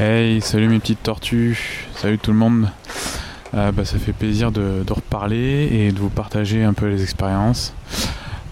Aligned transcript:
Hey, 0.00 0.40
salut 0.40 0.68
mes 0.68 0.78
petites 0.78 1.02
tortues, 1.02 1.88
salut 1.96 2.18
tout 2.18 2.30
le 2.30 2.36
monde. 2.36 2.70
Euh, 3.52 3.72
bah, 3.72 3.84
ça 3.84 3.98
fait 3.98 4.12
plaisir 4.12 4.52
de, 4.52 4.84
reparler 4.88 5.68
et 5.72 5.90
de 5.90 5.98
vous 5.98 6.08
partager 6.08 6.62
un 6.62 6.72
peu 6.72 6.86
les 6.86 7.02
expériences 7.02 7.74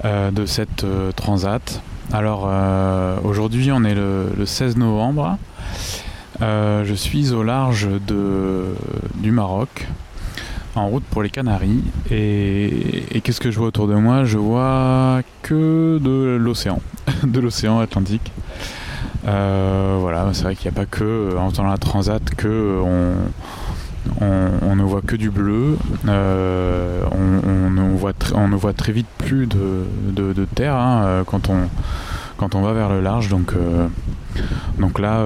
euh, 0.05 0.33
de 0.33 0.45
cette 0.45 0.83
euh, 0.83 1.13
transat. 1.13 1.81
Alors 2.13 2.51
aujourd'hui 3.23 3.71
on 3.71 3.85
est 3.85 3.95
le, 3.95 4.45
16 4.45 4.77
novembre. 4.77 5.39
je 6.41 6.95
suis 6.97 7.31
au 7.31 7.45
large 7.45 7.87
de, 8.09 8.75
du 9.15 9.31
Maroc, 9.31 9.87
en 10.75 10.89
route 10.89 11.05
pour 11.05 11.23
les 11.23 11.31
Canaries. 11.31 11.85
Et, 12.11 13.21
qu'est-ce 13.23 13.41
que 13.41 13.53
je 13.53 13.59
vois 13.59 13.69
autour 13.69 13.87
de 13.87 13.95
moi? 13.95 14.25
Je 14.25 14.39
vois 14.39 15.23
que 15.43 16.01
de 16.03 16.37
l'océan, 16.41 16.81
de 17.23 17.39
l'océan 17.39 17.79
Atlantique. 17.79 18.33
Euh, 19.27 19.99
voilà, 20.01 20.29
c'est 20.33 20.45
vrai 20.45 20.55
qu'il 20.55 20.71
n'y 20.71 20.77
a 20.77 20.81
pas 20.81 20.87
que 20.87 21.37
en 21.37 21.51
faisant 21.51 21.65
la 21.65 21.79
transat 21.79 22.23
que 22.37 22.81
on, 24.21 24.77
ne 24.77 24.83
voit 24.83 25.03
que 25.03 25.17
du 25.17 25.31
bleu. 25.31 25.79
Euh, 26.07 27.03
on, 27.11 27.71
ne 27.71 27.97
voit 27.97 28.13
on 28.35 28.49
voit 28.51 28.73
très 28.73 28.93
vite 28.93 29.09
plus 29.19 29.47
de, 29.47 30.45
terre 30.55 30.77
hein, 30.77 31.03
euh, 31.05 31.25
quand 31.25 31.49
on 31.49 31.69
quand 32.37 32.55
on 32.55 32.61
va 32.61 32.73
vers 32.73 32.91
le 32.91 33.01
large. 33.01 33.29
Donc 33.29 33.55
donc 34.79 34.99
là 34.99 35.25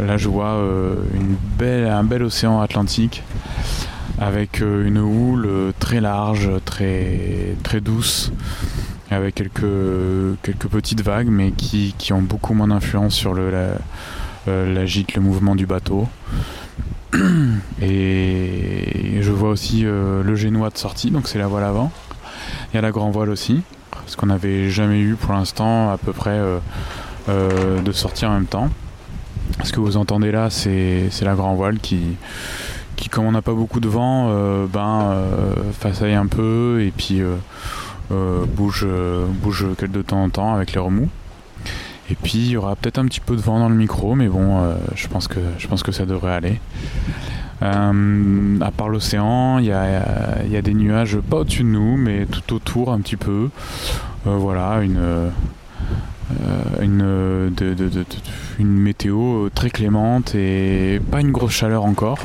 là 0.00 0.16
je 0.16 0.28
vois 0.28 0.56
un 1.60 2.04
bel 2.04 2.22
océan 2.22 2.60
Atlantique 2.60 3.22
avec 4.20 4.60
une 4.60 4.98
houle 4.98 5.72
très 5.80 6.00
large, 6.00 6.48
très 6.64 7.56
très 7.62 7.80
douce 7.80 8.32
avec 9.12 9.34
quelques, 9.34 10.40
quelques 10.42 10.66
petites 10.66 11.02
vagues, 11.02 11.28
mais 11.28 11.52
qui, 11.52 12.12
ont 12.12 12.22
beaucoup 12.22 12.54
moins 12.54 12.68
d'influence 12.68 13.14
sur 13.14 13.34
le, 13.34 13.50
la, 13.50 13.68
euh, 14.48 14.86
gîte, 14.86 15.14
le 15.14 15.22
mouvement 15.22 15.54
du 15.54 15.66
bateau. 15.66 16.08
Et 17.82 19.18
je 19.20 19.30
vois 19.30 19.50
aussi 19.50 19.82
euh, 19.84 20.22
le 20.22 20.34
génois 20.34 20.70
de 20.70 20.78
sortie, 20.78 21.10
donc 21.10 21.28
c'est 21.28 21.38
la 21.38 21.46
voile 21.46 21.64
avant. 21.64 21.92
Il 22.72 22.76
y 22.76 22.78
a 22.78 22.82
la 22.82 22.90
grand 22.90 23.10
voile 23.10 23.30
aussi, 23.30 23.62
ce 24.06 24.16
qu'on 24.16 24.26
n'avait 24.26 24.70
jamais 24.70 25.00
eu 25.00 25.14
pour 25.14 25.32
l'instant 25.32 25.90
à 25.90 25.98
peu 25.98 26.12
près 26.12 26.40
euh, 27.28 27.80
de 27.82 27.92
sortir 27.92 28.30
en 28.30 28.34
même 28.34 28.46
temps. 28.46 28.70
Ce 29.64 29.72
que 29.72 29.80
vous 29.80 29.96
entendez 29.96 30.32
là, 30.32 30.48
c'est 30.48 31.10
la 31.22 31.34
grand 31.34 31.54
voile 31.54 31.78
qui, 31.78 32.16
qui 32.96 33.08
comme 33.08 33.26
on 33.26 33.32
n'a 33.32 33.42
pas 33.42 33.52
beaucoup 33.52 33.80
de 33.80 33.88
vent, 33.88 34.32
ben, 34.66 35.14
façaille 35.78 36.14
un 36.14 36.26
peu 36.26 36.82
et 36.82 36.90
puis 36.90 37.20
bouge, 38.10 38.84
euh, 38.88 39.26
bouge 39.26 39.66
de 39.80 40.02
temps 40.02 40.22
en 40.22 40.28
temps 40.28 40.54
avec 40.54 40.72
les 40.72 40.80
remous. 40.80 41.08
Et 42.10 42.14
puis 42.14 42.38
il 42.38 42.50
y 42.50 42.56
aura 42.56 42.76
peut-être 42.76 42.98
un 42.98 43.06
petit 43.06 43.20
peu 43.20 43.36
de 43.36 43.40
vent 43.40 43.58
dans 43.58 43.68
le 43.68 43.74
micro, 43.74 44.14
mais 44.14 44.28
bon, 44.28 44.62
euh, 44.62 44.74
je, 44.94 45.06
pense 45.08 45.28
que, 45.28 45.38
je 45.58 45.66
pense 45.66 45.82
que 45.82 45.92
ça 45.92 46.04
devrait 46.04 46.32
aller. 46.32 46.60
à 47.60 48.70
part 48.76 48.88
l'océan, 48.88 49.58
il 49.58 49.66
y 49.66 49.72
a, 49.72 50.62
des 50.62 50.74
nuages 50.74 51.18
pas 51.18 51.38
au-dessus 51.38 51.62
de 51.62 51.68
nous, 51.68 51.96
mais 51.96 52.26
tout 52.26 52.54
autour 52.54 52.92
un 52.92 53.00
petit 53.00 53.16
peu. 53.16 53.50
voilà, 54.24 54.82
une, 54.82 55.30
une, 56.80 57.54
une 58.58 58.78
météo 58.78 59.48
très 59.54 59.70
clémente 59.70 60.34
et 60.34 61.00
pas 61.10 61.20
une 61.20 61.30
grosse 61.30 61.52
chaleur 61.52 61.84
encore. 61.84 62.18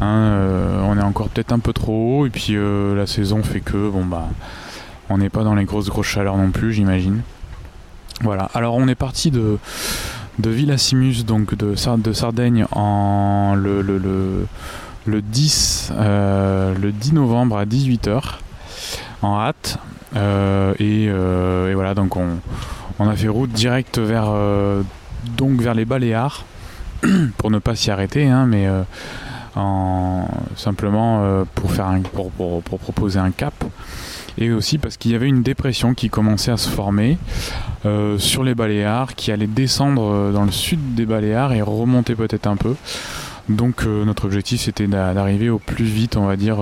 Hein, 0.00 0.80
on 0.84 0.96
est 0.96 1.02
encore 1.02 1.28
peut-être 1.28 1.52
un 1.52 1.58
peu 1.58 1.72
trop 1.72 2.20
haut, 2.20 2.26
et 2.26 2.30
puis 2.30 2.56
la 2.56 3.06
saison 3.06 3.42
fait 3.42 3.60
que, 3.60 3.90
bon 3.90 4.04
bah 4.04 4.28
on 5.10 5.18
n'est 5.18 5.30
pas 5.30 5.44
dans 5.44 5.54
les 5.54 5.64
grosses 5.64 5.88
grosses 5.88 6.06
chaleurs 6.06 6.36
non 6.36 6.50
plus, 6.50 6.72
j'imagine. 6.72 7.22
Voilà. 8.22 8.50
Alors 8.54 8.74
on 8.74 8.88
est 8.88 8.94
parti 8.94 9.30
de 9.30 9.58
de 10.38 10.50
Villasimus, 10.50 11.24
donc 11.24 11.54
de, 11.54 11.74
Sardaigne, 11.76 12.66
en 12.72 13.54
le, 13.54 13.82
le, 13.82 14.46
le, 15.06 15.22
10, 15.22 15.92
euh, 15.96 16.74
le 16.80 16.92
10 16.92 17.12
novembre 17.14 17.56
à 17.56 17.64
18h 17.64 18.20
en 19.22 19.40
hâte. 19.40 19.78
Euh, 20.16 20.74
euh, 20.80 21.70
et, 21.70 21.74
voilà, 21.74 21.94
donc 21.94 22.16
on, 22.16 23.08
a 23.08 23.16
fait 23.16 23.28
route 23.28 23.50
directe 23.50 23.98
vers, 23.98 24.32
les 25.74 25.84
Baléares 25.84 26.44
pour 27.38 27.50
ne 27.50 27.58
pas 27.58 27.76
s'y 27.76 27.90
arrêter, 27.90 28.28
hein, 28.28 28.46
mais 28.46 28.68
en, 29.56 30.26
simplement 30.56 31.44
pour, 31.54 31.70
faire 31.70 31.96
pour, 32.12 32.30
pour, 32.32 32.78
proposer 32.80 33.18
un 33.18 33.30
cap 33.30 33.54
et 34.38 34.50
aussi 34.52 34.78
parce 34.78 34.96
qu'il 34.96 35.12
y 35.12 35.14
avait 35.14 35.28
une 35.28 35.42
dépression 35.42 35.94
qui 35.94 36.10
commençait 36.10 36.50
à 36.50 36.56
se 36.56 36.68
former 36.68 37.18
euh, 37.86 38.18
sur 38.18 38.44
les 38.44 38.54
Baléares, 38.54 39.14
qui 39.14 39.30
allait 39.30 39.46
descendre 39.46 40.10
euh, 40.10 40.32
dans 40.32 40.44
le 40.44 40.50
sud 40.50 40.94
des 40.94 41.06
Baléares 41.06 41.52
et 41.52 41.62
remonter 41.62 42.14
peut-être 42.14 42.46
un 42.46 42.56
peu. 42.56 42.74
Donc 43.48 43.84
euh, 43.84 44.04
notre 44.04 44.24
objectif 44.24 44.62
c'était 44.62 44.86
d'arriver 44.86 45.50
au 45.50 45.58
plus 45.58 45.84
vite, 45.84 46.16
on 46.16 46.26
va 46.26 46.36
dire, 46.36 46.58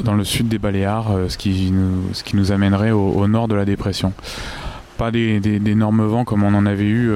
dans 0.00 0.14
le 0.14 0.24
sud 0.24 0.48
des 0.48 0.58
Baléares, 0.58 1.10
ce, 1.28 1.36
qui 1.36 1.72
nous, 1.72 2.52
amènerait 2.52 2.90
au, 2.90 3.26
nord 3.26 3.48
de 3.48 3.54
la 3.54 3.64
dépression. 3.64 4.12
Pas 4.98 5.10
d'énormes 5.10 6.06
vents 6.06 6.24
comme 6.24 6.44
on 6.44 6.54
en 6.54 6.66
avait 6.66 6.84
eu. 6.84 7.10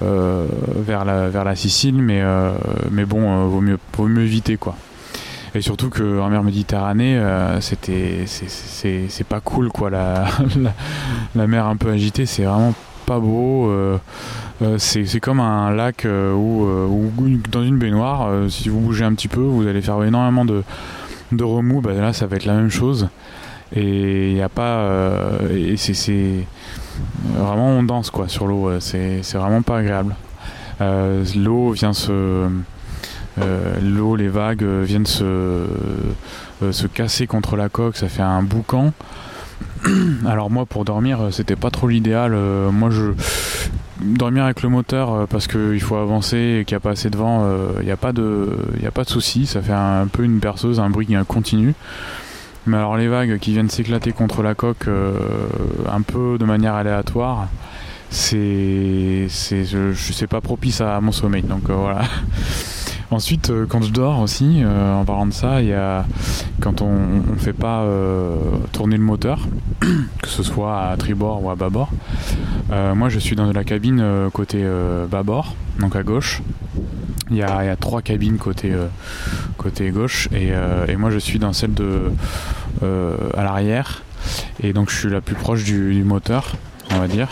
vers, 0.00 1.04
la, 1.04 1.56
Sicile, 1.56 1.96
mais, 1.96 2.22
mais 2.90 3.06
bon, 3.06 3.46
vaut, 3.46 3.60
mieux, 3.60 3.78
vaut 3.96 4.08
mieux 4.08 4.22
éviter 4.22 4.56
quoi. 4.56 4.76
Et 5.56 5.62
surtout 5.62 5.88
qu'en 5.88 6.28
mer 6.28 6.42
Méditerranée, 6.42 7.16
euh, 7.16 7.60
c'est 7.62 9.26
pas 9.26 9.40
cool 9.40 9.70
quoi. 9.70 9.88
La, 9.96 10.26
la, 11.34 11.46
mer 11.46 11.64
un 11.64 11.76
peu 11.76 11.88
agitée, 11.90 12.26
c'est 12.26 12.42
vraiment 12.42 12.74
pas 13.06 13.18
beau. 13.18 13.70
Euh, 13.70 13.96
euh, 14.60 14.76
c'est 14.76 15.18
comme 15.20 15.40
un 15.40 15.70
lac 15.70 16.06
où, 16.06 16.68
dans 17.50 17.62
une 17.62 17.78
baignoire, 17.78 18.28
si 18.50 18.68
vous 18.68 18.80
bougez 18.80 19.04
un 19.04 19.14
petit 19.14 19.28
peu, 19.28 19.40
vous 19.40 19.66
allez 19.66 19.80
faire 19.80 20.02
énormément 20.04 20.44
de, 20.44 20.62
de 21.32 21.44
remous. 21.44 21.80
Bah, 21.80 21.94
là, 21.94 22.12
ça 22.12 22.26
va 22.26 22.36
être 22.36 22.44
la 22.44 22.54
même 22.54 22.70
chose. 22.70 23.08
Et 23.74 24.28
il 24.30 24.34
n'y 24.34 24.42
a 24.42 24.50
pas. 24.50 24.86
et 25.50 25.78
c'est 25.78 26.44
vraiment 27.34 27.68
on 27.68 27.82
danse 27.82 28.10
quoi 28.10 28.28
sur 28.28 28.46
l'eau. 28.46 28.78
C'est 28.80 29.22
vraiment 29.32 29.62
pas 29.62 29.78
agréable. 29.78 30.16
L'eau 30.80 31.70
vient 31.70 31.94
se 31.94 32.46
l'eau, 33.82 34.16
les 34.16 34.28
vagues 34.28 34.62
euh, 34.62 34.82
viennent 34.84 35.06
se, 35.06 35.24
euh, 35.24 36.72
se 36.72 36.86
casser 36.86 37.26
contre 37.26 37.56
la 37.56 37.68
coque, 37.68 37.96
ça 37.96 38.08
fait 38.08 38.22
un 38.22 38.42
boucan. 38.42 38.92
Alors 40.26 40.50
moi 40.50 40.66
pour 40.66 40.84
dormir 40.84 41.28
c'était 41.30 41.56
pas 41.56 41.70
trop 41.70 41.88
l'idéal. 41.88 42.32
moi 42.72 42.90
je 42.90 43.12
dormir 44.02 44.44
avec 44.44 44.62
le 44.62 44.68
moteur 44.68 45.26
parce 45.28 45.46
qu'il 45.46 45.80
faut 45.80 45.96
avancer 45.96 46.58
et 46.60 46.64
qu'il 46.66 46.74
n'y 46.74 46.78
a 46.78 46.80
pas 46.80 46.90
assez 46.90 47.08
de 47.08 47.16
vent, 47.16 47.46
il 47.80 47.86
n'y 47.86 47.90
a 47.90 47.96
pas 47.96 48.12
de, 48.12 48.50
il 48.78 48.86
a 48.86 48.90
pas 48.90 49.04
de 49.04 49.08
souci. 49.08 49.46
Ça 49.46 49.62
fait 49.62 49.72
un, 49.72 50.06
peu 50.06 50.24
une 50.24 50.38
berceuse, 50.38 50.78
un 50.78 50.90
bruit 50.90 51.08
continu. 51.26 51.74
Mais 52.66 52.76
alors 52.76 52.98
les 52.98 53.08
vagues 53.08 53.38
qui 53.38 53.52
viennent 53.52 53.70
s'éclater 53.70 54.12
contre 54.12 54.42
la 54.42 54.54
coque 54.54 54.88
un 54.88 56.02
peu 56.02 56.36
de 56.38 56.44
manière 56.44 56.74
aléatoire, 56.74 57.48
c'est, 58.10 59.26
c'est, 59.30 59.64
je, 59.64 60.26
pas 60.26 60.42
propice 60.42 60.82
à 60.82 61.00
mon 61.00 61.12
sommeil. 61.12 61.42
Donc 61.42 61.70
voilà. 61.70 62.02
Ensuite, 63.10 63.50
euh, 63.50 63.66
quand 63.68 63.82
je 63.82 63.92
dors 63.92 64.20
aussi, 64.20 64.62
euh, 64.62 64.94
en 64.94 65.04
parlant 65.04 65.26
de 65.26 65.32
ça, 65.32 65.58
quand 66.60 66.82
on 66.82 67.22
ne 67.32 67.38
fait 67.38 67.52
pas 67.52 67.82
euh, 67.82 68.36
tourner 68.72 68.96
le 68.96 69.02
moteur, 69.02 69.46
que 69.80 70.28
ce 70.28 70.42
soit 70.42 70.88
à 70.88 70.96
tribord 70.96 71.44
ou 71.44 71.50
à 71.50 71.54
bâbord. 71.54 71.90
moi, 72.70 73.08
je 73.08 73.18
suis 73.18 73.36
dans 73.36 73.50
la 73.52 73.64
cabine 73.64 74.28
côté 74.32 74.64
bâbord, 75.10 75.54
donc 75.78 75.94
à 75.96 76.02
gauche. 76.02 76.42
Il 77.30 77.36
y, 77.36 77.42
a, 77.42 77.76
trois 77.76 78.02
cabines 78.02 78.38
côté, 78.38 78.72
gauche 79.90 80.28
et, 80.32 80.96
moi 80.96 81.10
je 81.10 81.18
suis 81.18 81.38
dans 81.38 81.52
celle 81.52 81.72
à 82.82 83.42
l'arrière 83.42 84.02
et 84.62 84.72
donc 84.72 84.90
je 84.90 84.96
suis 84.96 85.10
la 85.10 85.20
plus 85.20 85.34
proche 85.34 85.64
du 85.64 86.04
moteur 86.04 86.54
on 86.92 86.98
va 86.98 87.08
dire 87.08 87.28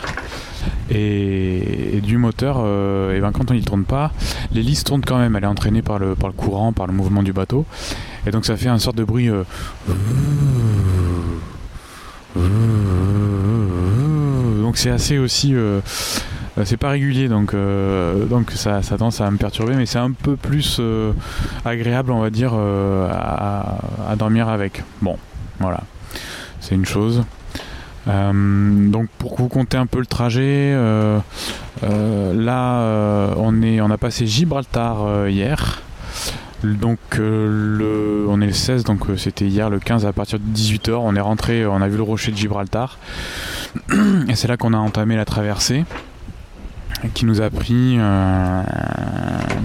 et, 0.91 2.00
du 2.02 2.19
moteur, 2.19 2.58
euh, 2.61 3.16
et 3.16 3.20
ben 3.20 3.32
quand 3.32 3.50
on 3.50 3.55
n'y 3.55 3.62
tourne 3.62 3.84
pas, 3.84 4.12
l'hélice 4.52 4.84
tourne 4.84 5.02
quand 5.02 5.19
même. 5.19 5.37
Elle 5.37 5.44
est 5.44 5.49
entraînée 5.49 5.82
par 5.82 5.99
le, 5.99 6.14
par 6.14 6.28
le 6.28 6.34
courant, 6.34 6.72
par 6.72 6.87
le 6.87 6.93
mouvement 6.93 7.22
du 7.22 7.32
bateau. 7.32 7.64
Et 8.26 8.31
donc 8.31 8.44
ça 8.44 8.56
fait 8.56 8.69
un 8.69 8.78
sorte 8.78 8.96
de 8.96 9.05
bruit. 9.05 9.28
Euh, 9.28 9.44
donc 14.62 14.76
c'est 14.76 14.90
assez 14.90 15.19
aussi. 15.19 15.55
Euh, 15.55 15.81
c'est 16.64 16.76
pas 16.76 16.90
régulier, 16.90 17.26
donc, 17.26 17.52
donc 18.31 18.52
ça, 18.52 18.81
ça 18.82 18.96
tendance 18.96 19.20
à 19.20 19.28
me 19.28 19.38
perturber, 19.38 19.75
mais 19.75 19.87
c'est 19.87 19.99
un 19.99 20.12
peu 20.12 20.37
plus 20.37 20.81
agréable, 21.64 22.12
on 22.12 22.20
va 22.20 22.31
dire, 22.31 22.55
à, 22.55 23.78
à 24.08 24.14
dormir 24.14 24.49
avec. 24.49 24.84
Bon, 25.02 25.19
voilà. 25.58 25.81
C'est 26.61 26.76
une 26.76 26.87
chose. 26.87 27.25
Euh, 28.06 28.90
donc 28.90 29.08
pour 29.18 29.36
vous 29.36 29.48
compter 29.48 29.76
un 29.76 29.86
peu 29.86 29.98
le 29.98 30.06
trajet, 30.06 30.72
euh, 30.74 31.18
euh, 31.82 32.34
là 32.34 33.34
on, 33.38 33.62
est, 33.62 33.80
on 33.80 33.90
a 33.90 33.98
passé 33.98 34.26
Gibraltar 34.26 35.28
hier. 35.28 35.82
Donc 36.62 36.98
on 37.18 38.40
est 38.40 38.46
le 38.46 38.52
16, 38.52 38.84
donc 38.84 39.02
c'était 39.18 39.46
hier 39.46 39.68
le 39.68 39.78
15 39.78 40.06
à 40.06 40.12
partir 40.12 40.38
de 40.38 40.44
18h. 40.44 40.92
On 40.92 41.14
est 41.14 41.20
rentré, 41.20 41.66
on 41.66 41.80
a 41.80 41.88
vu 41.88 41.96
le 41.96 42.02
rocher 42.02 42.32
de 42.32 42.36
Gibraltar. 42.36 42.98
Et 44.28 44.34
c'est 44.34 44.48
là 44.48 44.56
qu'on 44.56 44.72
a 44.72 44.78
entamé 44.78 45.16
la 45.16 45.24
traversée. 45.24 45.84
qui 47.12 47.26
nous 47.26 47.42
a 47.42 47.50
pris, 47.50 47.98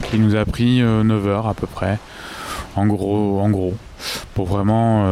qui 0.09 0.19
nous 0.19 0.36
a 0.36 0.45
pris 0.45 0.81
9 0.81 1.27
heures 1.27 1.47
à 1.47 1.53
peu 1.53 1.68
près, 1.68 2.00
en 2.75 2.86
gros, 2.86 3.39
en 3.39 3.50
gros 3.50 3.75
pour 4.33 4.47
vraiment, 4.47 5.06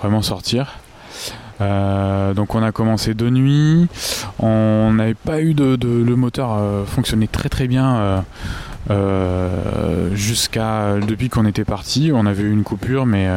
vraiment 0.00 0.22
sortir. 0.22 0.80
Donc 1.58 2.54
on 2.54 2.62
a 2.62 2.72
commencé 2.72 3.14
de 3.14 3.30
nuit, 3.30 3.88
on 4.38 4.92
n'avait 4.92 5.14
pas 5.14 5.40
eu 5.40 5.54
de, 5.54 5.76
le 5.80 6.16
moteur 6.16 6.86
fonctionnait 6.86 7.28
très 7.28 7.48
très 7.48 7.66
bien 7.66 8.24
jusqu'à 10.12 10.96
depuis 11.00 11.28
qu'on 11.28 11.46
était 11.46 11.64
parti. 11.64 12.10
On 12.14 12.26
avait 12.26 12.42
eu 12.42 12.52
une 12.52 12.64
coupure, 12.64 13.06
mais 13.06 13.28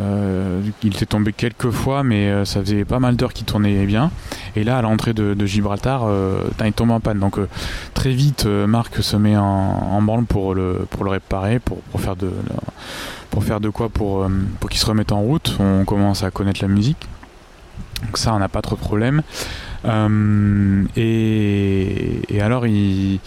euh, 0.00 0.62
il 0.82 0.94
était 0.94 1.06
tombé 1.06 1.32
quelques 1.32 1.70
fois, 1.70 2.04
mais 2.04 2.28
euh, 2.28 2.44
ça 2.44 2.60
faisait 2.60 2.84
pas 2.84 3.00
mal 3.00 3.16
d'heures 3.16 3.32
qu'il 3.32 3.46
tournait 3.46 3.84
bien. 3.86 4.10
Et 4.54 4.62
là, 4.62 4.78
à 4.78 4.82
l'entrée 4.82 5.12
de, 5.12 5.46
Gibraltar, 5.46 6.02
euh, 6.04 6.44
il 6.64 6.72
tombe 6.72 6.90
en 6.90 7.00
panne. 7.00 7.18
Donc 7.18 7.38
très 7.94 8.10
vite, 8.10 8.46
Marc 8.46 9.02
se 9.02 9.16
met 9.16 9.36
en, 9.36 10.02
branle 10.02 10.24
pour 10.24 10.54
le, 10.54 10.86
pour 10.90 11.04
le 11.04 11.10
réparer, 11.10 11.58
pour, 11.58 12.00
faire 12.00 12.16
de, 12.16 12.30
pour 13.30 13.42
faire 13.44 13.60
de 13.60 13.68
quoi 13.68 13.88
pour 13.88 14.28
qu'il 14.70 14.78
se 14.78 14.86
remette 14.86 15.12
en 15.12 15.20
route. 15.20 15.56
On 15.58 15.84
commence 15.84 16.22
à 16.22 16.30
connaître 16.30 16.62
la 16.62 16.68
musique. 16.68 17.08
Donc 18.04 18.18
ça, 18.18 18.34
on 18.34 18.38
n'a 18.38 18.48
pas 18.48 18.62
trop 18.62 18.76
de 18.76 18.80
problème. 18.80 19.22
Euh, 19.84 20.84
et, 20.96 22.40
alors, 22.40 22.66
il, 22.66 23.20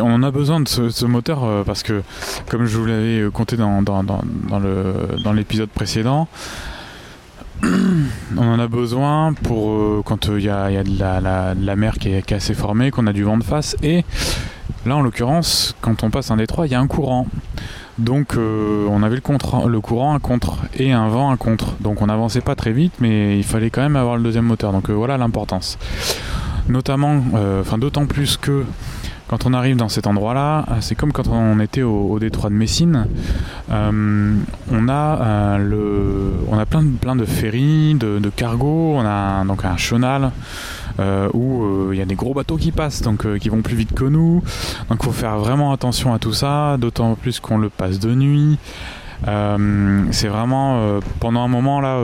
on 0.00 0.22
a 0.22 0.30
besoin 0.30 0.60
de 0.60 0.68
ce, 0.68 1.04
moteur 1.04 1.44
euh, 1.44 1.64
parce 1.64 1.82
que, 1.82 2.02
comme 2.48 2.66
je 2.66 2.78
vous 2.78 2.86
l'avais 2.86 3.30
compté 3.32 3.56
dans, 3.56 3.82
dans, 3.82 4.02
dans 4.02 5.32
l'épisode 5.32 5.70
précédent, 5.70 6.28
on 8.36 8.46
en 8.46 8.58
a 8.58 8.66
besoin 8.66 9.32
pour 9.32 9.70
euh, 9.70 10.02
quand 10.04 10.28
il 10.28 10.44
y, 10.44 10.48
a, 10.48 10.82
de, 10.82 10.98
la, 10.98 11.54
la, 11.54 11.76
mer 11.76 11.94
qui 11.94 12.10
qui 12.22 12.34
est 12.34 12.36
assez 12.36 12.54
formée, 12.54 12.90
qu'on 12.90 13.06
a 13.06 13.12
du 13.12 13.22
vent 13.22 13.38
de 13.38 13.44
face. 13.44 13.76
Et 13.82 14.04
là, 14.86 14.96
en 14.96 15.02
l'occurrence, 15.02 15.74
quand 15.80 16.02
on 16.02 16.10
passe 16.10 16.30
un 16.30 16.36
détroit, 16.36 16.66
il 16.66 16.72
y 16.72 16.74
a 16.74 16.80
un 16.80 16.86
courant. 16.86 17.26
Donc 17.98 18.36
euh, 18.36 18.86
on 18.90 19.02
avait 19.02 19.16
le, 19.16 19.80
courant 19.80 20.14
un 20.14 20.18
contre 20.18 20.58
et 20.76 20.92
un 20.92 21.08
vent 21.08 21.30
un 21.30 21.36
contre. 21.36 21.74
Donc 21.80 22.02
on 22.02 22.06
n'avançait 22.06 22.40
pas 22.40 22.54
très 22.56 22.72
vite, 22.72 22.94
mais 23.00 23.38
il 23.38 23.44
fallait 23.44 23.70
quand 23.70 23.82
même 23.82 23.96
avoir 23.96 24.16
le 24.16 24.22
deuxième 24.22 24.46
moteur. 24.46 24.72
Donc 24.72 24.90
euh, 24.90 24.92
voilà 24.92 25.16
l'importance. 25.16 25.78
Notamment, 26.68 27.22
euh, 27.34 27.60
enfin 27.60 27.78
d'autant 27.78 28.06
plus 28.06 28.36
que 28.36 28.64
quand 29.28 29.46
on 29.46 29.54
arrive 29.54 29.76
dans 29.76 29.88
cet 29.88 30.06
endroit-là, 30.06 30.66
c'est 30.80 30.94
comme 30.94 31.12
quand 31.12 31.28
on 31.28 31.58
était 31.60 31.82
au, 31.82 32.18
détroit 32.18 32.50
de 32.50 32.54
Messine. 32.54 33.06
on 33.70 34.88
a 34.88 35.56
plein 36.68 36.82
de, 36.82 36.90
plein 37.00 37.16
de 37.16 37.24
ferries, 37.24 37.94
de, 37.94 38.30
cargos. 38.34 38.94
On 38.96 39.04
a 39.06 39.44
donc 39.44 39.64
un 39.64 39.76
chenal 39.76 40.30
où 40.98 41.64
euh, 41.64 41.90
il 41.92 41.98
y 41.98 42.02
a 42.02 42.04
des 42.04 42.14
gros 42.14 42.34
bateaux 42.34 42.56
qui 42.56 42.72
passent, 42.72 43.02
donc 43.02 43.26
euh, 43.26 43.38
qui 43.38 43.48
vont 43.48 43.62
plus 43.62 43.76
vite 43.76 43.94
que 43.94 44.04
nous. 44.04 44.42
Donc 44.88 45.02
faut 45.02 45.12
faire 45.12 45.38
vraiment 45.38 45.72
attention 45.72 46.14
à 46.14 46.18
tout 46.18 46.32
ça, 46.32 46.76
d'autant 46.78 47.14
plus 47.14 47.40
qu'on 47.40 47.58
le 47.58 47.68
passe 47.68 47.98
de 47.98 48.14
nuit. 48.14 48.58
c'est 50.10 50.28
vraiment 50.28 51.00
pendant 51.20 51.42
un 51.42 51.48
moment 51.48 51.80
là, 51.80 51.98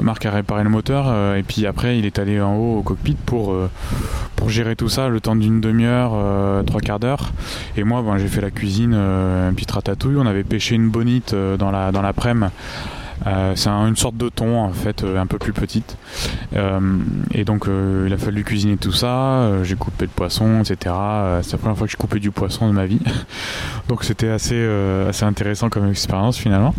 Marc 0.00 0.26
a 0.26 0.30
réparé 0.30 0.62
le 0.62 0.68
moteur 0.68 1.06
et 1.34 1.42
puis 1.42 1.66
après 1.66 1.98
il 1.98 2.04
est 2.04 2.18
allé 2.18 2.40
en 2.40 2.54
haut 2.56 2.78
au 2.78 2.82
cockpit 2.82 3.16
pour 3.24 3.56
pour 4.36 4.50
gérer 4.50 4.76
tout 4.76 4.90
ça 4.90 5.08
le 5.08 5.20
temps 5.20 5.36
d'une 5.36 5.60
demi-heure, 5.60 6.12
trois 6.66 6.80
quarts 6.80 7.00
d'heure. 7.00 7.32
Et 7.76 7.84
moi, 7.84 8.02
ben, 8.02 8.18
j'ai 8.18 8.28
fait 8.28 8.42
la 8.42 8.50
cuisine, 8.50 8.92
un 8.92 9.52
petit 9.54 9.72
ratatouille. 9.72 10.16
On 10.18 10.26
avait 10.26 10.44
pêché 10.44 10.74
une 10.74 10.90
bonite 10.90 11.34
dans 11.34 11.70
la 11.70 11.90
dans 11.90 12.02
l'après-midi 12.02 12.50
euh, 12.50 13.03
c'est 13.54 13.68
une 13.68 13.96
sorte 13.96 14.16
de 14.16 14.28
thon 14.28 14.58
en 14.58 14.72
fait, 14.72 15.02
euh, 15.02 15.18
un 15.18 15.26
peu 15.26 15.38
plus 15.38 15.52
petite. 15.52 15.96
Euh, 16.54 16.98
et 17.32 17.44
donc 17.44 17.66
il 17.68 18.12
a 18.12 18.18
fallu 18.18 18.44
cuisiner 18.44 18.76
tout 18.76 18.92
ça. 18.92 19.62
j'ai 19.62 19.76
coupé 19.76 20.04
le 20.04 20.10
poisson, 20.10 20.60
etc. 20.60 20.94
c'est 21.42 21.52
la 21.52 21.58
première 21.58 21.76
fois 21.76 21.86
que 21.86 21.92
je 21.92 21.96
coupais 21.96 22.20
du 22.20 22.30
poisson 22.30 22.68
de 22.68 22.72
ma 22.72 22.86
vie. 22.86 23.00
donc 23.88 24.04
c'était 24.04 24.28
assez, 24.28 24.68
assez 25.08 25.24
intéressant 25.24 25.70
comme 25.70 25.88
expérience 25.88 26.36
finalement. 26.36 26.74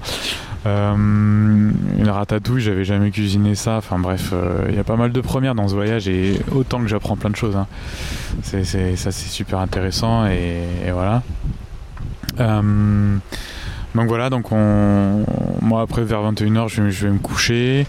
une 0.65 2.09
ratatouille, 2.09 2.62
j'avais 2.62 2.86
jamais 2.86 3.12
cuisiné 3.12 3.56
ça. 3.56 3.77
Enfin 3.77 4.00
bref, 4.00 4.33
il 4.69 4.75
y 4.75 4.80
a 4.80 4.83
pas 4.83 4.97
mal 4.97 5.12
de 5.12 5.21
premières 5.21 5.56
dans 5.56 5.68
ce 5.68 5.74
voyage 5.74 6.07
et 6.07 6.39
autant 6.51 6.80
que 6.80 6.88
j'apprends 6.88 7.15
plein 7.15 7.30
de 7.30 7.36
choses. 7.36 7.56
Hein. 7.56 7.68
C'est, 8.44 8.63
ça 8.63 9.12
c'est 9.12 9.30
super 9.30 9.59
intéressant 9.59 10.25
et 10.27 10.92
voilà. 10.92 11.24
Donc 13.95 14.09
voilà, 14.09 14.30
donc 14.30 14.51
on, 14.51 15.25
moi 15.62 15.81
après 15.81 16.03
vers 16.03 16.19
21h 16.30 16.68
je, 16.68 17.07
vais 17.07 17.13
me 17.13 17.18
coucher. 17.18 17.88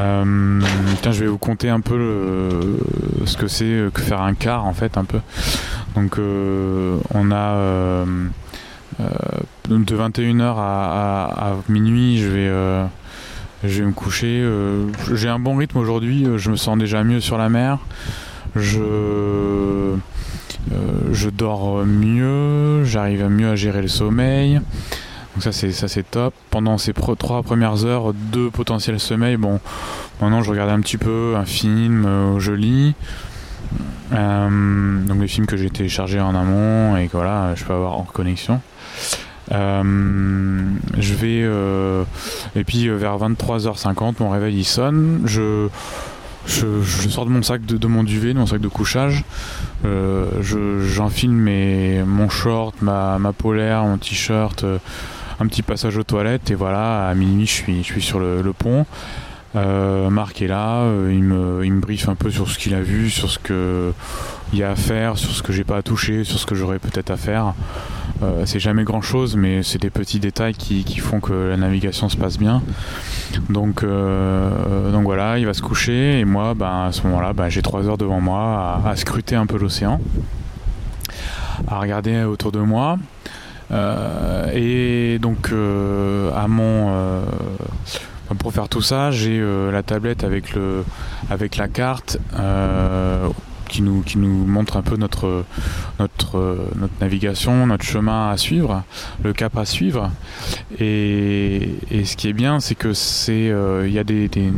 Euh, 0.00 0.60
je 1.04 1.10
vais 1.10 1.26
vous 1.26 1.38
conter 1.38 1.68
un 1.68 1.80
peu 1.80 2.76
ce 3.24 3.36
que 3.36 3.46
c'est 3.46 3.84
que 3.94 4.00
faire 4.00 4.20
un 4.20 4.34
quart 4.34 4.66
en 4.66 4.72
fait 4.72 4.98
un 4.98 5.04
peu. 5.04 5.20
Donc 5.94 6.18
euh, 6.18 6.98
on 7.14 7.30
a 7.30 7.54
euh, 7.54 8.04
de 9.68 9.96
21h 9.96 10.54
à, 10.58 11.54
minuit 11.68 12.18
je 12.18 12.28
vais 12.28 12.88
je 13.62 13.80
vais 13.80 13.86
me 13.86 13.92
coucher. 13.92 14.44
J'ai 15.14 15.28
un 15.28 15.38
bon 15.38 15.54
rythme 15.54 15.78
aujourd'hui, 15.78 16.26
je 16.36 16.50
me 16.50 16.56
sens 16.56 16.76
déjà 16.76 17.04
mieux 17.04 17.20
sur 17.20 17.38
la 17.38 17.48
mer. 17.48 17.78
Je 18.56 19.94
je 21.12 21.30
dors 21.30 21.86
mieux, 21.86 22.82
j'arrive 22.82 23.28
mieux 23.28 23.50
à 23.50 23.54
gérer 23.54 23.82
le 23.82 23.88
sommeil. 23.88 24.60
Donc 25.38 25.44
ça 25.44 25.52
c'est 25.52 25.70
ça 25.70 25.86
c'est 25.86 26.02
top. 26.02 26.34
Pendant 26.50 26.78
ces 26.78 26.92
trois 26.92 27.44
premières 27.44 27.84
heures 27.84 28.12
de 28.12 28.48
potentiel 28.48 28.98
sommeil, 28.98 29.36
bon, 29.36 29.60
maintenant 30.20 30.42
je 30.42 30.50
regarde 30.50 30.70
un 30.70 30.80
petit 30.80 30.98
peu 30.98 31.36
un 31.36 31.44
film, 31.44 32.04
euh, 32.06 32.40
je 32.40 32.50
lis. 32.50 32.96
Euh, 34.12 35.00
donc 35.04 35.20
les 35.20 35.28
films 35.28 35.46
que 35.46 35.56
j'ai 35.56 35.70
téléchargés 35.70 36.18
en 36.18 36.34
amont 36.34 36.96
et 36.96 37.06
que 37.06 37.12
voilà, 37.12 37.54
je 37.54 37.62
peux 37.62 37.72
avoir 37.72 37.96
en 38.00 38.02
connexion. 38.02 38.60
Euh, 39.52 40.64
je 40.98 41.14
vais 41.14 41.48
et 42.60 42.64
puis 42.64 42.88
vers 42.88 43.16
23h50 43.18 44.14
mon 44.18 44.30
réveil 44.30 44.56
il 44.56 44.64
sonne. 44.64 45.22
Je 45.24 45.68
je, 46.46 47.08
sors 47.10 47.26
de 47.26 47.30
mon 47.30 47.42
sac 47.42 47.64
de, 47.64 47.86
mon 47.86 48.02
duvet, 48.02 48.32
de 48.32 48.38
mon 48.40 48.46
sac 48.46 48.60
de 48.60 48.66
couchage. 48.66 49.24
J'enfile 49.84 51.30
mon 51.30 52.28
short, 52.28 52.74
ma, 52.82 53.18
ma 53.20 53.32
polaire, 53.32 53.84
mon 53.84 53.98
t-shirt 53.98 54.64
un 55.40 55.46
petit 55.46 55.62
passage 55.62 55.96
aux 55.96 56.02
toilettes 56.02 56.50
et 56.50 56.54
voilà, 56.54 57.08
à 57.08 57.14
minuit 57.14 57.46
je 57.46 57.82
suis, 57.82 58.02
sur 58.02 58.18
le, 58.18 58.52
pont. 58.52 58.86
Euh, 59.56 60.10
Marc 60.10 60.42
est 60.42 60.46
là, 60.46 60.82
euh, 60.82 61.10
il, 61.12 61.22
me, 61.22 61.64
il 61.64 61.72
briefe 61.72 62.08
un 62.08 62.14
peu 62.14 62.30
sur 62.30 62.50
ce 62.50 62.58
qu'il 62.58 62.74
a 62.74 62.80
vu, 62.80 63.08
sur 63.08 63.30
ce 63.30 63.38
qu'il 63.38 64.58
y 64.58 64.62
a 64.62 64.70
à 64.70 64.76
faire, 64.76 65.16
sur 65.16 65.30
ce 65.30 65.42
que 65.42 65.52
j'ai 65.52 65.64
pas 65.64 65.78
à 65.78 65.82
toucher, 65.82 66.24
sur 66.24 66.38
ce 66.38 66.44
que 66.44 66.54
j'aurais 66.54 66.78
peut-être 66.78 67.10
à 67.10 67.16
faire. 67.16 67.54
Euh, 68.22 68.42
c'est 68.46 68.58
jamais 68.58 68.84
grand 68.84 69.00
chose, 69.00 69.36
mais 69.36 69.62
c'est 69.62 69.80
des 69.80 69.90
petits 69.90 70.18
détails 70.18 70.54
qui, 70.54 70.98
font 70.98 71.20
que 71.20 71.32
la 71.32 71.56
navigation 71.56 72.08
se 72.08 72.16
passe 72.16 72.36
bien. 72.36 72.62
Donc, 73.48 73.84
donc 73.84 75.04
voilà, 75.04 75.38
il 75.38 75.46
va 75.46 75.54
se 75.54 75.62
coucher 75.62 76.18
et 76.18 76.24
moi, 76.24 76.54
ben, 76.54 76.86
à 76.86 76.92
ce 76.92 77.02
moment-là, 77.04 77.32
ben, 77.32 77.48
j'ai 77.48 77.62
trois 77.62 77.86
heures 77.88 77.98
devant 77.98 78.20
moi 78.20 78.82
à 78.84 78.96
scruter 78.96 79.36
un 79.36 79.46
peu 79.46 79.56
l'océan, 79.56 80.00
à 81.68 81.78
regarder 81.78 82.24
autour 82.24 82.50
de 82.52 82.58
moi. 82.58 82.98
Euh, 83.70 84.50
et 84.54 85.18
donc 85.18 85.50
euh, 85.52 86.32
à 86.34 86.48
mon 86.48 86.90
euh, 86.90 87.22
pour 88.38 88.52
faire 88.52 88.68
tout 88.68 88.82
ça, 88.82 89.10
j'ai 89.10 89.40
la 89.72 89.82
tablette 89.82 90.22
avec 90.22 90.54
le 90.54 90.84
avec 91.30 91.56
la 91.56 91.66
carte 91.66 92.18
qui 93.68 93.82
nous, 93.82 94.00
qui 94.00 94.16
nous 94.16 94.46
montre 94.46 94.78
un 94.78 94.82
peu 94.82 94.96
notre, 94.96 95.44
notre, 95.98 96.58
notre 96.76 96.94
navigation, 97.02 97.66
notre 97.66 97.84
chemin 97.84 98.30
à 98.30 98.36
suivre, 98.38 98.82
le 99.22 99.34
cap 99.34 99.56
à 99.58 99.66
suivre. 99.66 100.10
Et, 100.78 101.74
ce 102.04 102.16
qui 102.16 102.28
est 102.28 102.32
bien, 102.32 102.60
c'est 102.60 102.74
que 102.74 102.94
c'est 102.94 103.52
il 103.84 103.92
y 103.92 103.98
a 103.98 104.04
des, 104.04 104.28
des 104.28 104.50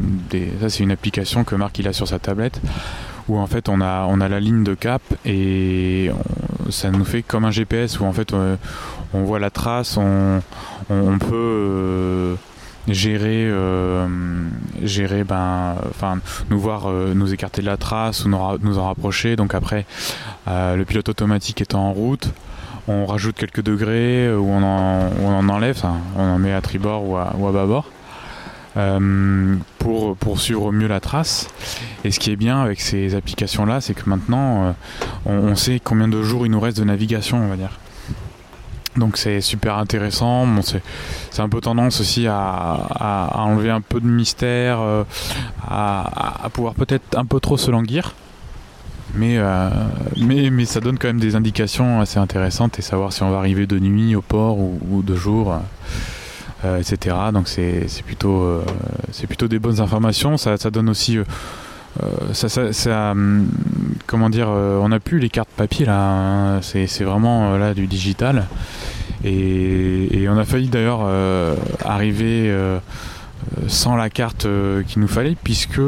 ça 0.61 0.69
c'est 0.69 0.83
une 0.83 0.93
application 0.93 1.45
que 1.45 1.55
Marc 1.55 1.79
il 1.79 1.87
a 1.87 1.93
sur 1.93 2.09
sa 2.09 2.19
tablette 2.19 2.61
où 3.29 3.39
en 3.39 3.47
fait 3.47 3.69
on 3.69 3.81
a 3.81 4.07
on 4.09 4.21
a 4.21 4.29
la 4.29 4.41
ligne 4.41 4.65
de 4.65 4.75
cap 4.75 5.03
et 5.25 6.11
ça 6.71 6.91
nous 6.91 7.05
fait 7.05 7.23
comme 7.23 7.45
un 7.45 7.51
GPS 7.51 8.01
où 8.01 8.05
en 8.05 8.13
fait 8.13 8.35
on 9.13 9.25
voit 9.25 9.39
la 9.39 9.51
trace, 9.51 9.97
on, 9.97 10.41
peut 11.19 11.35
euh, 11.35 12.35
gérer, 12.89 13.45
euh, 13.47 14.07
gérer, 14.83 15.25
ben, 15.25 15.77
enfin, 15.89 16.19
nous 16.51 16.61
voir, 16.61 16.89
euh, 16.89 17.13
nous 17.15 17.33
écarter 17.33 17.63
de 17.63 17.67
la 17.67 17.77
trace 17.77 18.25
ou 18.25 18.29
nous, 18.29 18.79
en 18.79 18.87
rapprocher. 18.87 19.37
Donc 19.37 19.55
après, 19.55 19.85
le 20.47 20.83
pilote 20.85 21.09
automatique 21.09 21.61
étant 21.61 21.89
en 21.89 21.93
route, 21.93 22.33
on 22.89 23.07
rajoute 23.07 23.37
quelques 23.37 23.63
degrés 23.63 24.33
ou 24.33 24.49
on 24.49 24.63
en, 24.63 25.49
enlève, 25.49 25.83
on 26.17 26.23
en 26.23 26.39
met 26.39 26.53
à 26.53 26.61
tribord 26.61 27.09
ou 27.09 27.17
à, 27.17 27.53
bâbord. 27.53 27.87
Pour 29.79 30.17
poursuivre 30.17 30.73
mieux 30.73 30.89
la 30.89 31.01
trace. 31.01 31.49
Et 32.05 32.11
ce 32.11 32.19
qui 32.19 32.31
est 32.31 32.37
bien 32.37 32.61
avec 32.63 32.81
ces 32.81 33.15
applications-là, 33.15 33.81
c'est 33.81 33.95
que 33.95 34.09
maintenant, 34.09 34.75
on, 35.27 35.55
sait 35.57 35.81
combien 35.83 36.09
de 36.09 36.23
jours 36.23 36.47
il 36.47 36.53
nous 36.53 36.61
reste 36.61 36.79
de 36.79 36.85
navigation, 36.85 37.39
on 37.39 37.49
va 37.49 37.57
dire. 37.57 37.79
Donc 38.97 39.17
c'est 39.17 39.41
super 39.41 39.77
intéressant. 39.77 40.47
C'est 40.63 41.41
un 41.41 41.49
peu 41.49 41.61
tendance 41.61 42.01
aussi 42.01 42.27
à, 42.27 43.31
enlever 43.35 43.71
un 43.71 43.81
peu 43.81 44.01
de 44.01 44.07
mystère, 44.07 44.81
euh, 44.81 45.05
à, 45.67 46.49
pouvoir 46.53 46.75
peut-être 46.75 47.17
un 47.17 47.25
peu 47.25 47.41
trop 47.41 47.57
se 47.57 47.71
languir. 47.71 48.15
Mais, 49.15 49.39
mais, 50.17 50.51
mais 50.51 50.65
ça 50.65 50.81
donne 50.81 50.99
quand 50.99 51.09
même 51.09 51.21
des 51.21 51.35
indications 51.35 52.01
assez 52.01 52.19
intéressantes 52.19 52.79
et 52.79 52.83
savoir 52.83 53.13
si 53.13 53.23
on 53.23 53.31
va 53.31 53.39
arriver 53.39 53.67
de 53.67 53.79
nuit 53.79 54.15
au 54.15 54.23
port 54.23 54.59
ou, 54.59 55.03
de 55.03 55.17
jour, 55.17 55.59
etc. 56.79 57.17
Donc 57.33 57.49
c'est 57.49 57.87
plutôt, 58.05 58.63
c'est 59.13 59.27
plutôt 59.27 59.49
des 59.49 59.59
bonnes 59.59 59.81
informations. 59.81 60.37
Ça, 60.37 60.57
ça 60.57 60.71
donne 60.71 60.89
aussi 60.89 61.19
euh, 62.03 62.33
ça, 62.33 62.73
ça, 62.73 63.11
hum, 63.11 63.49
comment 64.07 64.31
dire, 64.31 64.49
euh, 64.49 64.79
on 64.79 64.89
n'a 64.89 65.01
plus 65.01 65.19
les 65.19 65.29
cartes 65.29 65.49
papier 65.57 65.87
là, 65.87 65.99
hein. 65.99 66.61
c'est 66.63 67.03
vraiment 67.03 67.53
euh, 67.53 67.59
là 67.59 67.75
du 67.75 67.87
digital. 67.87 68.47
Et, 69.25 70.27
on 70.29 70.39
a 70.39 70.45
failli 70.45 70.69
d'ailleurs 70.69 71.07
arriver 71.85 72.55
sans 73.67 73.97
la 73.97 74.09
carte 74.09 74.47
qu'il 74.87 75.03
nous 75.03 75.09
fallait, 75.09 75.37
puisque 75.43 75.83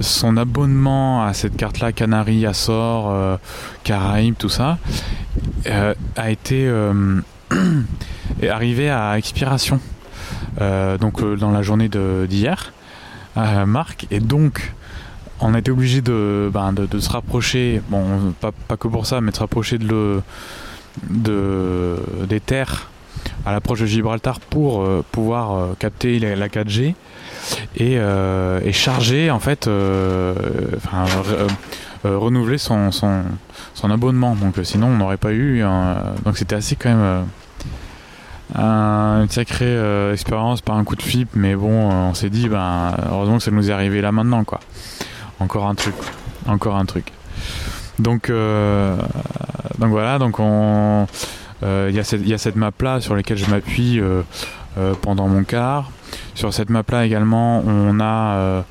son 0.00 0.36
abonnement 0.36 1.24
à 1.24 1.34
cette 1.34 1.56
carte-là, 1.56 1.92
Canary, 1.92 2.46
Açores, 2.46 3.38
Caraïbes, 3.84 4.34
tout 4.36 4.48
ça, 4.48 4.78
a 6.16 6.30
été 6.30 6.68
est 8.42 8.48
arrivé 8.48 8.90
à 8.90 9.18
expiration. 9.18 9.80
donc 10.58 11.22
dans 11.38 11.50
la 11.50 11.62
journée 11.62 11.88
d'hier. 11.88 12.72
Euh, 13.36 13.66
Marc. 13.66 14.06
Et 14.10 14.20
donc, 14.20 14.72
on 15.40 15.54
a 15.54 15.58
été 15.58 15.70
obligé 15.70 16.02
de, 16.02 16.50
ben, 16.52 16.72
de, 16.72 16.98
se 16.98 17.10
rapprocher, 17.10 17.80
bon, 17.88 18.34
pas, 18.40 18.52
pas, 18.68 18.76
que 18.76 18.88
pour 18.88 19.06
ça, 19.06 19.20
mais 19.20 19.30
de 19.30 19.36
se 19.36 19.40
rapprocher 19.40 19.78
de, 19.78 19.86
le, 19.86 20.22
de 21.08 21.96
des 22.26 22.40
terres 22.40 22.90
à 23.46 23.52
l'approche 23.52 23.80
de 23.80 23.86
Gibraltar 23.86 24.40
pour 24.40 24.82
euh, 24.82 25.04
pouvoir 25.10 25.52
euh, 25.52 25.74
capter 25.78 26.18
la, 26.18 26.48
4G 26.48 26.94
et, 27.76 27.94
et, 27.94 28.72
charger 28.72 29.30
en 29.30 29.40
fait, 29.40 29.68
enfin, 30.76 31.04
renouveler 32.04 32.58
son, 32.58 32.90
son, 32.92 33.24
abonnement. 33.90 34.36
Donc 34.36 34.56
sinon 34.62 34.88
on 34.88 34.96
n'aurait 34.96 35.16
pas 35.16 35.32
eu. 35.32 35.62
donc 36.24 36.36
c'était 36.36 36.54
assez 36.54 36.76
quand 36.76 36.90
même 36.90 37.26
une 38.54 39.28
sacrée 39.30 39.64
euh, 39.66 40.12
expérience 40.12 40.60
par 40.60 40.76
un 40.76 40.84
coup 40.84 40.96
de 40.96 41.02
flip, 41.02 41.30
mais 41.34 41.54
bon, 41.54 41.90
euh, 41.90 42.10
on 42.10 42.14
s'est 42.14 42.30
dit, 42.30 42.48
ben, 42.48 42.94
heureusement 43.10 43.38
que 43.38 43.42
ça 43.42 43.50
nous 43.50 43.70
est 43.70 43.72
arrivé 43.72 44.00
là 44.00 44.12
maintenant, 44.12 44.44
quoi. 44.44 44.60
Encore 45.40 45.66
un 45.66 45.74
truc, 45.74 45.94
encore 46.46 46.76
un 46.76 46.84
truc. 46.84 47.12
Donc, 47.98 48.30
euh, 48.30 48.96
donc 49.78 49.90
voilà, 49.90 50.18
donc 50.18 50.38
on, 50.38 51.06
il 51.62 51.94
y, 51.94 51.98
a 51.98 52.38
cette 52.38 52.56
map 52.56 52.72
là 52.80 53.00
sur 53.00 53.14
laquelle 53.14 53.38
je 53.38 53.48
m'appuie 53.48 54.00
pendant 55.00 55.28
mon 55.28 55.44
quart. 55.44 55.90
Sur 56.34 56.52
cette 56.52 56.70
map 56.70 56.82
là 56.90 57.04
également, 57.04 57.62
on 57.64 58.00
a 58.00 58.64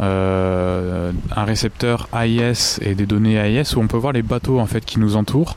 un 0.00 1.44
récepteur 1.44 2.08
AIS 2.14 2.78
et 2.80 2.94
des 2.94 3.06
données 3.06 3.36
AIS 3.36 3.74
où 3.76 3.80
on 3.80 3.86
peut 3.86 3.96
voir 3.96 4.12
les 4.12 4.22
bateaux 4.22 4.60
en 4.60 4.66
fait 4.66 4.84
qui 4.84 4.98
nous 4.98 5.16
entourent 5.16 5.56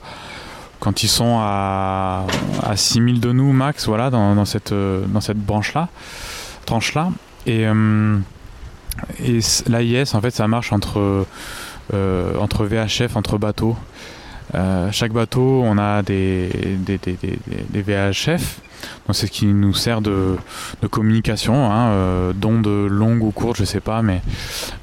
quand 0.82 1.04
ils 1.04 1.08
sont 1.08 1.38
à, 1.40 2.26
à 2.62 2.76
6000 2.76 3.22
de 3.22 3.32
nous 3.32 3.54
max, 3.54 3.86
voilà, 3.86 4.10
dans, 4.10 4.44
cette, 4.46 4.74
dans 4.74 5.22
cette 5.22 5.38
branche-là, 5.38 5.88
tranche-là. 6.66 7.12
Et, 7.46 7.66
euh, 7.68 8.18
et 9.24 9.40
l'AIS, 9.68 10.14
en 10.14 10.22
fait, 10.22 10.32
ça 10.32 10.48
marche 10.48 10.74
entre, 10.74 11.26
euh, 11.94 12.38
entre 12.38 12.66
VHF, 12.66 13.16
entre 13.16 13.38
bateaux. 13.38 13.78
Euh, 14.53 14.89
chaque 14.91 15.13
bateau, 15.13 15.62
on 15.63 15.77
a 15.77 16.01
des, 16.01 16.50
VHF 17.74 18.62
c'est 19.13 19.27
ce 19.27 19.31
qui 19.31 19.46
nous 19.46 19.74
sert 19.74 20.01
de, 20.01 20.38
communication, 20.89 21.72
hein, 21.72 21.89
euh, 21.89 22.34
d'ondes 22.34 22.67
longues 22.67 23.24
ou 23.24 23.31
courtes, 23.31 23.58
je 23.58 23.65
sais 23.65 23.79
pas, 23.79 24.01
mais 24.01 24.22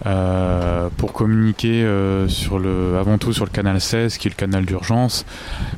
euh, 0.07 0.89
pour 0.97 1.13
communiquer 1.13 1.83
euh, 1.83 2.29
sur 2.29 2.59
le, 2.59 2.97
avant 2.99 3.19
tout 3.19 3.33
sur 3.33 3.45
le 3.45 3.51
canal 3.51 3.81
16, 3.81 4.19
qui 4.19 4.29
est 4.29 4.31
le 4.31 4.37
canal 4.37 4.65
d'urgence, 4.65 5.25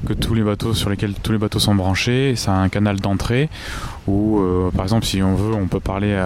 que 0.06 0.12
tous 0.12 0.34
les 0.34 0.42
bateaux 0.42 0.74
sur 0.74 0.90
lesquels 0.90 1.14
tous 1.14 1.32
les 1.32 1.38
bateaux 1.38 1.58
sont 1.58 1.74
branchés, 1.74 2.34
c'est 2.36 2.50
un 2.50 2.68
canal 2.68 3.00
d'entrée 3.00 3.48
où, 4.06 4.40
par 4.74 4.84
exemple, 4.84 5.04
si 5.04 5.22
on 5.22 5.36
veut, 5.36 5.54
on 5.54 5.68
peut 5.68 5.78
parler 5.78 6.18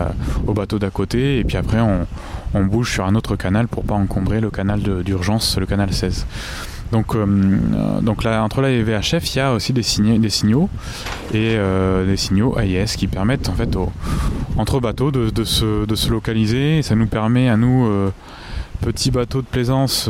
au 0.47 0.55
bateau 0.55 0.79
d'à 0.79 0.91
côté 0.91 1.39
et 1.39 1.45
puis 1.45 1.59
après 1.59 1.81
on, 1.81 2.07
on, 2.55 2.65
bouge 2.65 2.93
sur 2.93 3.05
un 3.05 3.15
autre 3.15 3.37
canal 3.37 3.69
pour 3.69 3.85
pas 3.85 3.95
encombrer 3.95 4.41
le 4.41 4.51
canal 4.51 4.81
d'urgence, 4.81 5.59
le 5.59 5.67
canal 5.67 5.93
16. 5.93 6.27
Donc, 6.95 7.17
euh, 7.17 7.27
donc 8.03 8.23
là, 8.23 8.45
entre 8.45 8.61
là 8.61 8.71
et 8.71 8.81
VHF, 8.81 9.35
il 9.35 9.39
y 9.39 9.41
a 9.41 9.53
aussi 9.53 9.73
des, 9.73 9.83
des 10.19 10.31
signaux 10.31 10.69
et 11.33 11.57
euh, 11.57 12.07
des 12.07 12.17
signaux 12.17 12.57
AIS 12.57 12.95
qui 12.97 13.09
permettent 13.09 13.49
en 13.49 13.55
fait 13.55 13.77
entre 14.57 14.79
bateaux 14.79 15.11
de, 15.11 15.43
se, 15.43 16.09
localiser. 16.09 16.83
ça 16.83 16.95
nous 16.95 17.09
permet 17.09 17.49
à 17.49 17.57
nous, 17.57 17.85
euh, 17.87 18.13
petits 18.81 19.11
bateaux 19.11 19.43
de 19.43 19.47
plaisance 19.47 20.09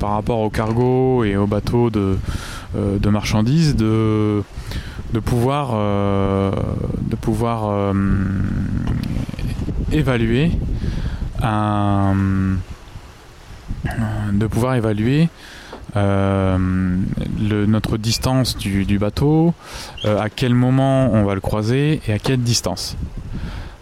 par 0.00 0.10
rapport 0.10 0.40
au 0.40 0.50
cargo 0.50 1.22
et 1.22 1.36
aux 1.36 1.46
bateaux 1.46 1.90
de, 1.90 2.18
marchandises, 3.08 3.76
de, 3.76 4.42
pouvoir, 5.24 5.74
de 5.74 7.16
pouvoir 7.20 7.94
évaluer 9.92 10.50
de 14.32 14.46
pouvoir 14.46 14.74
évaluer 14.74 15.22
euh, 15.24 15.49
le, 15.94 17.66
notre 17.66 17.96
distance 17.96 18.56
du, 18.56 18.98
bateau, 18.98 19.54
euh, 20.04 20.18
à 20.20 20.28
quel 20.28 20.54
moment 20.54 21.12
on 21.12 21.24
va 21.24 21.34
le 21.34 21.40
croiser 21.40 22.00
et 22.06 22.12
à 22.12 22.18
quelle 22.18 22.40
distance. 22.40 22.96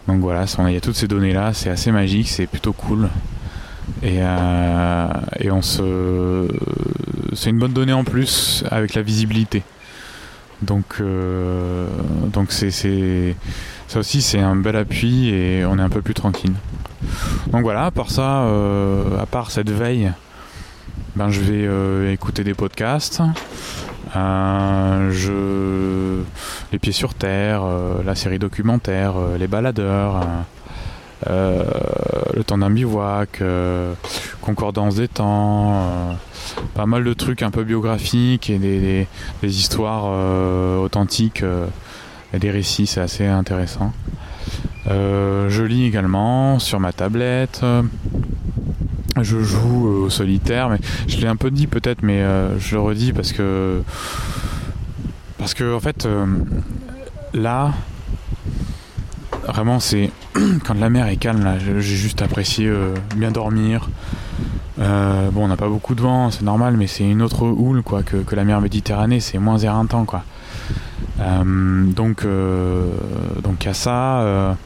Donc 0.07 0.21
voilà, 0.21 0.47
il 0.67 0.73
y 0.73 0.77
a 0.77 0.81
toutes 0.81 0.97
ces 0.97 1.09
données 1.09 1.33
là, 1.33 1.53
c'est 1.53 1.71
assez 1.71 1.93
magique, 1.93 2.29
c'est 2.29 2.47
plutôt 2.47 2.73
cool. 2.73 3.09
Et, 4.03 4.19
euh. 4.21 5.09
C'est 7.35 7.51
une 7.51 7.59
bonne 7.59 7.73
donnée 7.73 7.93
en 7.93 8.05
plus 8.05 8.65
avec 8.71 8.95
la 8.95 9.03
visibilité. 9.03 9.63
Donc, 10.63 11.01
donc 12.33 12.51
c'est, 12.51 12.71
ça 13.87 13.99
aussi 13.99 14.23
c'est 14.23 14.41
un 14.41 14.57
bel 14.57 14.77
appui 14.77 15.29
et 15.29 15.65
on 15.65 15.79
est 15.79 15.83
un 15.83 15.89
peu 15.89 16.03
plus 16.03 16.15
tranquille. 16.15 16.55
Donc 17.53 17.63
voilà, 17.63 17.87
à 17.87 17.91
part 17.91 18.11
ça, 18.11 18.43
à 18.43 19.27
part 19.27 19.51
cette 19.51 19.71
veille 19.71 20.11
ben, 21.17 21.31
je 21.31 21.41
vais 21.41 21.67
euh, 21.67 22.13
écouter 22.13 22.45
des 22.45 22.55
podcasts. 22.55 23.23
Euh, 24.17 25.11
je... 25.11 26.23
Les 26.73 26.79
pieds 26.79 26.93
sur 26.93 27.15
terre, 27.15 27.63
euh, 27.65 28.03
la 28.05 28.15
série 28.15 28.39
documentaire, 28.39 29.15
Les 29.39 29.49
baladeurs, 29.49 30.23
Le 31.27 32.43
temps 32.45 32.59
d'un 32.59 32.71
bivouac, 32.71 33.43
Concordance 34.41 34.97
des 34.97 35.09
temps, 35.09 36.17
pas 36.75 36.87
mal 36.87 37.05
de 37.05 37.13
trucs 37.13 37.43
un 37.43 37.51
peu 37.51 37.65
biographiques 37.65 38.51
et 38.51 38.59
des, 38.59 39.07
des 39.43 39.59
histoires 39.59 40.07
authentiques 40.81 41.43
et 42.33 42.39
des 42.39 42.51
récits, 42.51 42.87
c'est 42.87 43.01
assez 43.01 43.27
intéressant. 43.27 43.93
Je 44.89 45.63
lis 45.63 45.85
également 45.85 46.59
sur 46.59 46.81
ma 46.81 46.93
tablette 46.93 47.63
je 49.23 49.43
joue 49.43 49.89
euh, 49.89 50.07
au 50.07 50.11
solitaire, 50.11 50.69
mais 50.69 50.79
je 51.07 51.19
l'ai 51.19 51.27
un 51.27 51.37
peu 51.37 51.51
dit 51.51 51.67
peut-être, 51.67 52.03
mais 52.03 52.23
euh, 52.23 52.59
je 52.59 52.75
le 52.75 52.81
redis 52.81 53.13
parce 53.13 53.33
que 53.33 53.83
parce 55.39 55.55
que 55.55 55.75
en 55.75 55.81
fait 55.81 56.07
euh, 56.07 56.27
là 57.33 57.73
vraiment 59.47 59.81
c'est 59.81 60.11
quand 60.67 60.75
la 60.75 60.91
mer 60.91 61.07
est 61.07 61.17
calme 61.17 61.45
là, 61.45 61.59
j'ai 61.59 61.81
juste 61.81 62.23
apprécié 62.23 62.71
bien 63.17 63.31
dormir. 63.31 63.89
bon, 64.77 65.45
on 65.45 65.49
n'a 65.49 65.57
pas 65.57 65.69
beaucoup 65.69 65.95
de 65.95 66.03
vent, 66.03 66.31
c'est 66.31 66.43
normal, 66.43 66.77
mais 66.77 66.87
c'est 66.87 67.09
une 67.09 67.23
autre 67.23 67.47
houle 67.47 67.83
quoi 67.83 68.03
que, 68.03 68.35
la 68.35 68.45
mer 68.45 68.61
Méditerranée, 68.61 69.21
c'est 69.21 69.39
moins 69.39 69.59
éreintant 69.59 70.05
quoi. 70.05 70.25
donc 71.19 72.27
donc 73.43 73.67
à 73.67 73.75
ça. 73.75 74.57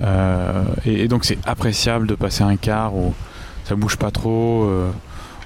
Et, 0.00 1.02
et, 1.02 1.08
donc 1.08 1.24
c'est 1.24 1.38
appréciable 1.46 2.06
de 2.06 2.14
passer 2.14 2.42
un 2.42 2.56
quart 2.56 2.94
ou 2.94 3.14
ça 3.68 3.76
bouge 3.76 3.96
pas 3.96 4.10
trop. 4.10 4.64
Euh, 4.64 4.90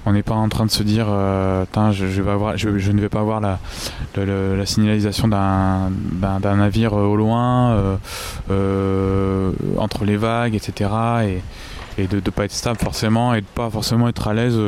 on 0.07 0.13
n'est 0.13 0.23
pas 0.23 0.35
en 0.35 0.49
train 0.49 0.67
de 0.67 0.71
se 0.71 0.83
dire, 0.83 1.07
euh, 1.09 1.65
je, 1.93 2.07
je, 2.07 2.93
ne 2.93 3.01
vais 3.01 3.09
pas 3.09 3.23
voir 3.23 3.41
la, 3.41 3.59
signalisation 4.67 5.29
d'un 5.29 6.57
navire 6.57 6.93
au 6.93 7.17
loin, 7.17 7.99
euh, 8.51 9.53
entre 9.77 10.05
les 10.05 10.17
vagues, 10.17 10.55
etc. 10.55 10.91
Et, 11.99 12.07
de 12.07 12.17
ne 12.17 12.21
pas 12.21 12.47
être 12.47 12.53
stable 12.53 12.79
forcément 12.79 13.35
et 13.35 13.43
de 13.43 13.47
pas 13.47 13.69
forcément 13.71 14.09
être 14.09 14.27
à 14.27 14.35
l'aise 14.35 14.59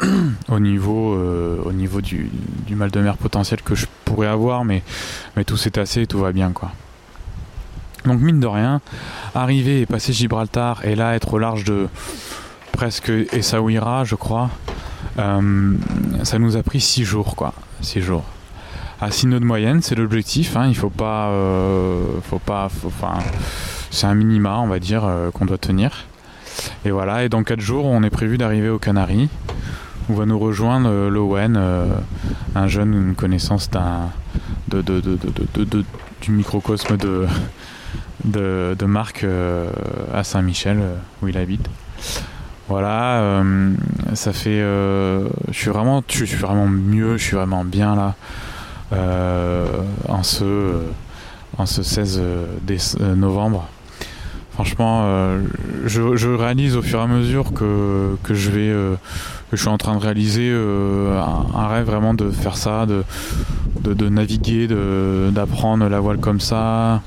au 0.48 0.60
niveau, 0.60 1.16
au 1.64 1.72
niveau 1.72 2.00
du, 2.00 2.30
mal 2.70 2.90
de 2.90 3.00
mer 3.00 3.16
potentiel 3.16 3.62
que 3.62 3.74
je 3.74 3.86
pourrais 4.04 4.28
avoir, 4.28 4.64
mais, 4.64 4.82
mais 5.36 5.44
tout 5.44 5.56
s'est 5.56 5.70
tassé 5.70 6.02
et 6.02 6.06
tout 6.06 6.20
va 6.20 6.30
bien. 6.30 6.52
quoi. 6.52 6.70
Donc 8.04 8.20
mine 8.20 8.40
de 8.40 8.46
rien, 8.46 8.80
arriver 9.34 9.82
et 9.82 9.86
passer 9.86 10.12
Gibraltar 10.12 10.84
et 10.84 10.96
là 10.96 11.14
être 11.14 11.34
au 11.34 11.38
large 11.38 11.64
de 11.64 11.88
presque 12.72 13.12
Essaouira, 13.32 14.04
je 14.04 14.16
crois. 14.16 14.50
Euh, 15.18 15.74
ça 16.24 16.38
nous 16.38 16.56
a 16.56 16.62
pris 16.62 16.80
6 16.80 17.04
jours, 17.04 17.36
quoi. 17.36 17.54
6 17.80 18.00
jours. 18.00 18.24
À 19.00 19.10
6 19.10 19.28
nœuds 19.28 19.40
de 19.40 19.44
moyenne, 19.44 19.82
c'est 19.82 19.94
l'objectif. 19.94 20.56
Hein. 20.56 20.66
Il 20.68 20.74
faut 20.74 20.90
pas. 20.90 21.28
Euh, 21.28 22.04
faut 22.28 22.38
pas. 22.38 22.68
C'est 23.90 24.06
un 24.06 24.14
minima, 24.14 24.58
on 24.58 24.66
va 24.66 24.78
dire, 24.78 25.04
euh, 25.04 25.30
qu'on 25.30 25.44
doit 25.44 25.58
tenir. 25.58 26.06
et 26.84 26.90
voilà, 26.90 27.24
et 27.24 27.28
dans 27.28 27.44
4 27.44 27.60
jours, 27.60 27.84
on 27.84 28.02
est 28.02 28.10
prévu 28.10 28.38
d'arriver 28.38 28.68
aux 28.68 28.78
Canaries, 28.78 29.28
où 30.08 30.14
va 30.14 30.26
nous 30.26 30.38
rejoindre 30.38 31.08
Lowen, 31.08 31.60
un 32.54 32.68
jeune, 32.68 32.94
une 32.94 33.14
connaissance 33.14 33.70
d'un, 33.70 34.10
de, 34.68 34.82
du 36.20 36.30
microcosme 36.30 36.96
de, 36.96 37.26
de, 38.24 38.76
Marc 38.84 39.24
à 40.14 40.24
Saint-Michel, 40.24 40.78
où 41.22 41.28
il 41.28 41.36
habite. 41.38 41.68
Voilà, 42.68 43.42
ça 44.14 44.32
fait. 44.32 44.60
je 44.60 45.28
suis 45.52 45.70
vraiment, 45.70 46.02
je 46.08 46.24
suis 46.24 46.44
mieux, 46.44 47.16
je 47.16 47.22
suis 47.22 47.36
vraiment 47.36 47.64
bien 47.64 47.94
là. 47.96 48.14
en 50.08 50.22
ce 50.22 50.82
en 51.58 51.66
ce 51.66 51.82
16 51.82 52.22
novembre. 53.16 53.68
Franchement, 54.52 55.02
euh, 55.04 55.42
je, 55.86 56.28
réalise 56.28 56.76
au 56.76 56.82
fur 56.82 56.98
et 56.98 57.02
à 57.02 57.06
mesure 57.06 57.54
que, 57.54 58.16
je 58.28 58.50
vais, 58.50 58.68
euh, 58.68 58.96
je 59.50 59.56
suis 59.56 59.68
en 59.68 59.78
train 59.78 59.96
de 59.96 60.00
réaliser 60.00 60.50
euh, 60.52 61.18
un, 61.54 61.68
rêve 61.68 61.86
vraiment 61.86 62.12
de 62.12 62.30
faire 62.30 62.58
ça, 62.58 62.84
de, 62.84 63.02
de, 63.82 64.08
naviguer, 64.10 64.68
d'apprendre 65.30 65.88
la 65.88 66.00
voile 66.00 66.18
comme 66.18 66.38
ça, 66.38 67.00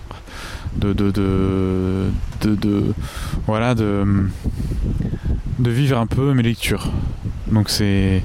de, 0.78 0.94
voilà, 3.46 3.76
de, 3.76 4.06
de 5.60 5.70
vivre 5.70 5.98
un 5.98 6.08
peu 6.08 6.34
mes 6.34 6.44
lectures. 6.44 6.92
Donc 7.52 7.70
c'est, 7.70 8.24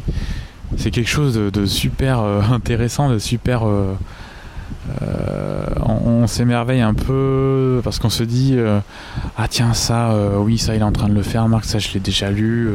c'est 0.77 0.91
quelque 0.91 1.09
chose 1.09 1.35
de, 1.35 1.67
super 1.67 2.21
intéressant, 2.21 3.11
de 3.11 3.19
super 3.19 3.63
euh, 3.67 3.95
on, 6.11 6.27
s'émerveille 6.27 6.81
un 6.81 6.95
peu 6.95 7.81
parce 7.83 7.99
qu'on 7.99 8.11
se 8.11 8.23
dit 8.23 8.55
euh, 8.55 8.81
ah 9.37 9.49
tiens 9.49 9.75
ça 9.75 10.11
euh, 10.11 10.37
oui 10.39 10.59
ça 10.59 10.75
il 10.75 10.81
est 10.81 10.85
en 10.85 10.93
train 10.93 11.09
de 11.09 11.15
le 11.15 11.23
faire 11.23 11.49
Marc 11.49 11.65
ça 11.65 11.79
je 11.79 11.93
l'ai 11.95 12.01
déjà 12.01 12.31
lu 12.31 12.71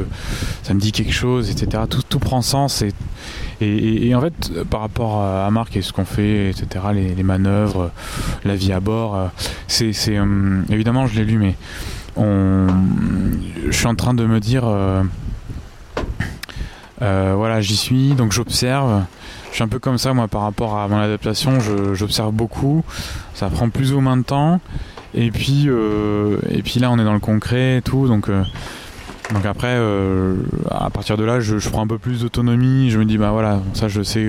ça 0.63 0.73
me 0.73 0.79
dit 0.79 0.91
quelque 0.91 1.13
chose 1.13 1.49
etc 1.49 1.83
tout, 1.89 2.01
tout 2.07 2.19
prend 2.19 2.41
sens 2.41 2.81
et, 2.81 2.93
et, 3.61 4.13
en 4.15 4.21
fait 4.21 4.63
par 4.69 4.81
rapport 4.81 5.21
à 5.21 5.49
Marc 5.51 5.75
et 5.77 5.81
ce 5.81 5.93
qu'on 5.93 6.05
fait 6.05 6.49
etc 6.49 6.85
les, 6.93 7.23
manœuvres 7.23 7.91
la 8.43 8.55
vie 8.55 8.73
à 8.73 8.79
bord 8.79 9.29
c'est 9.67 9.91
évidemment 10.69 11.07
je 11.07 11.15
l'ai 11.15 11.25
lu 11.25 11.37
mais 11.37 11.55
on, 12.17 12.67
je 13.65 13.75
suis 13.75 13.87
en 13.87 13.95
train 13.95 14.13
de 14.13 14.25
me 14.25 14.39
dire 14.39 14.65
voilà 16.99 17.61
j'y 17.61 17.77
suis 17.77 18.13
donc 18.13 18.31
j'observe 18.31 19.03
je 19.55 19.59
suis 19.59 19.63
un 19.63 19.69
peu 19.69 19.79
comme 19.79 19.97
ça 19.97 20.13
moi 20.13 20.27
par 20.27 20.41
rapport 20.41 20.77
à 20.77 20.89
mon 20.89 20.97
adaptation, 20.97 21.59
j'observe 21.93 22.33
beaucoup, 22.33 22.83
ça 23.33 23.47
prend 23.47 23.69
plus 23.69 23.93
ou 23.93 24.01
moins 24.01 24.17
de 24.17 24.23
temps. 24.23 24.59
Et 25.13 25.31
puis, 25.31 25.67
euh, 25.67 26.39
et 26.49 26.61
puis 26.61 26.81
là 26.81 26.91
on 26.91 26.99
est 26.99 27.05
dans 27.05 27.13
le 27.13 27.21
concret 27.21 27.77
et 27.77 27.81
tout, 27.81 28.05
donc, 28.09 28.27
euh, 28.27 28.43
donc 29.33 29.45
après 29.45 29.75
euh, 29.77 30.35
à 30.69 30.89
partir 30.89 31.15
de 31.15 31.23
là 31.23 31.39
je, 31.39 31.69
prends 31.69 31.83
un 31.83 31.87
peu 31.87 31.97
plus 31.97 32.19
d'autonomie, 32.19 32.89
je 32.89 32.99
me 32.99 33.05
dis 33.05 33.17
bah 33.17 33.31
voilà, 33.31 33.61
ça 33.71 33.87
je 33.87 34.01
sais, 34.01 34.27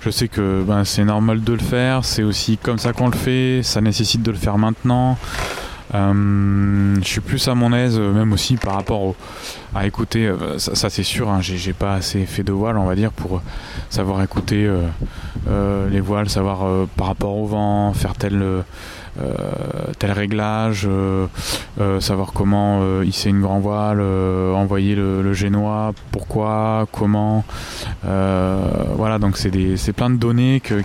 je 0.00 0.10
sais 0.10 0.28
que 0.28 0.64
ben, 0.66 0.82
c'est 0.86 1.04
normal 1.04 1.42
de 1.44 1.52
le 1.52 1.58
faire, 1.58 2.06
c'est 2.06 2.22
aussi 2.22 2.56
comme 2.56 2.78
ça 2.78 2.94
qu'on 2.94 3.10
le 3.10 3.18
fait, 3.18 3.60
ça 3.62 3.82
nécessite 3.82 4.22
de 4.22 4.30
le 4.30 4.38
faire 4.38 4.56
maintenant. 4.56 5.18
Euh, 5.94 6.96
je 7.00 7.08
suis 7.08 7.20
plus 7.20 7.46
à 7.48 7.54
mon 7.54 7.72
aise, 7.72 7.98
euh, 7.98 8.12
même 8.12 8.32
aussi 8.32 8.56
par 8.56 8.74
rapport 8.74 9.14
à 9.74 9.86
écouter. 9.86 10.26
Euh, 10.26 10.58
ça, 10.58 10.90
c'est 10.90 11.02
sûr, 11.02 11.28
hein, 11.30 11.40
j'ai 11.40 11.72
pas 11.72 11.94
assez 11.94 12.26
fait 12.26 12.42
de 12.42 12.52
voile, 12.52 12.76
on 12.76 12.84
va 12.84 12.94
dire, 12.94 13.12
pour 13.12 13.42
savoir 13.90 14.22
écouter 14.22 14.68
les 15.90 16.00
voiles, 16.00 16.28
savoir 16.28 16.86
par 16.96 17.08
rapport 17.08 17.36
au 17.36 17.46
vent, 17.46 17.92
faire 17.92 18.14
tel. 18.14 18.42
tel 19.98 20.12
réglage, 20.12 20.88
savoir 22.00 22.32
comment 22.32 23.02
hisser 23.02 23.30
une 23.30 23.40
grand 23.40 23.58
voile, 23.58 24.00
envoyer 24.00 24.94
le, 24.94 25.32
génois, 25.32 25.92
pourquoi, 26.12 26.86
comment. 26.92 27.44
voilà, 28.02 29.18
donc 29.18 29.36
c'est 29.36 29.92
plein 29.92 30.10
de 30.10 30.16
données 30.16 30.60
que, 30.60 30.82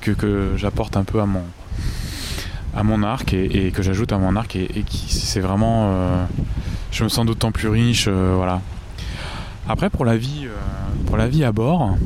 que 0.00 0.52
j'apporte 0.56 0.96
un 0.96 1.04
peu 1.04 1.20
à 1.20 1.26
mon, 1.26 1.42
à 2.78 2.84
mon 2.84 3.02
arc 3.02 3.34
et, 3.34 3.72
que 3.72 3.82
j'ajoute 3.82 4.12
à 4.12 4.18
mon 4.18 4.36
arc 4.36 4.54
et, 4.54 4.68
qui 4.86 5.12
c'est 5.12 5.40
vraiment 5.40 5.90
euh, 5.90 6.24
je 6.92 7.02
me 7.02 7.08
sens 7.08 7.26
d'autant 7.26 7.50
plus 7.50 7.68
riche 7.68 8.06
euh, 8.08 8.34
voilà. 8.36 8.60
Après 9.68 9.90
pour 9.90 10.04
la 10.04 10.16
vie 10.16 10.46
euh, 10.46 10.50
pour 11.06 11.16
la 11.16 11.26
vie 11.26 11.42
à 11.44 11.50
bord 11.50 11.96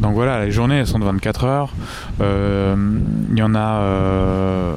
donc 0.00 0.14
voilà 0.14 0.44
les 0.44 0.50
journées 0.50 0.78
elles 0.78 0.86
sont 0.88 0.98
de 0.98 1.04
24 1.04 1.44
heures. 1.44 1.72
Il 2.18 3.38
y 3.38 3.42
en 3.42 3.54
a 3.54 4.74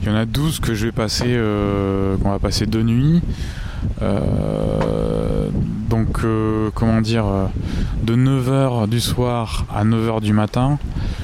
il 0.00 0.08
y 0.08 0.10
en 0.10 0.16
a 0.16 0.24
12 0.24 0.60
que 0.60 0.72
je 0.72 0.86
vais 0.86 0.92
passer 0.92 1.38
qu'on 2.22 2.30
va 2.30 2.38
passer 2.38 2.64
deux 2.64 2.82
nuits. 2.82 3.20
Donc 5.90 6.20
comment 6.74 7.00
dire 7.02 7.26
de 8.02 8.16
9h 8.16 8.88
du 8.88 9.00
soir 9.00 9.66
à 9.74 9.84
9h 9.84 10.22
du 10.22 10.32
matin 10.32 10.78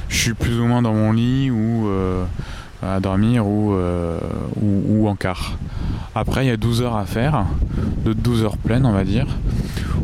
je 0.08 0.16
suis 0.16 0.34
plus 0.34 0.60
ou 0.60 0.66
moins 0.66 0.82
dans 0.82 0.94
mon 0.94 1.12
lit 1.12 1.50
ou 1.50 1.88
euh, 1.88 2.24
à 2.82 3.00
dormir 3.00 3.44
euh, 3.46 4.18
ou, 4.60 4.82
ou, 4.88 5.08
en 5.08 5.14
quart. 5.14 5.58
Après, 6.14 6.44
il 6.44 6.48
y 6.48 6.52
a 6.52 6.56
12 6.56 6.82
heures 6.82 6.96
à 6.96 7.04
faire, 7.04 7.46
de 8.04 8.12
12 8.12 8.44
heures 8.44 8.56
pleines, 8.56 8.86
on 8.86 8.92
va 8.92 9.04
dire. 9.04 9.26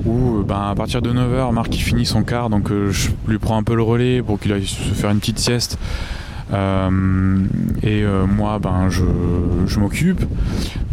Où 0.05 0.41
euh, 0.41 0.45
ben, 0.45 0.71
à 0.71 0.75
partir 0.75 1.03
de 1.03 1.13
9h, 1.13 1.53
Marc 1.53 1.75
il 1.75 1.81
finit 1.81 2.07
son 2.07 2.23
quart, 2.23 2.51
donc 2.51 2.69
je 2.69 3.11
lui 3.29 3.39
prends 3.39 3.57
un 3.57 3.63
peu 3.63 3.75
le 3.75 3.83
relais 3.83 4.23
pour 4.23 4.39
qu'il 4.39 4.53
aille 4.53 4.67
se 4.67 4.95
faire 4.95 5.11
une 5.11 5.21
petite 5.21 5.39
sieste. 5.39 5.79
et 6.53 8.05
moi, 8.29 8.59
ben, 8.59 8.89
je, 8.91 9.05
je 9.67 9.79
m'occupe. 9.79 10.25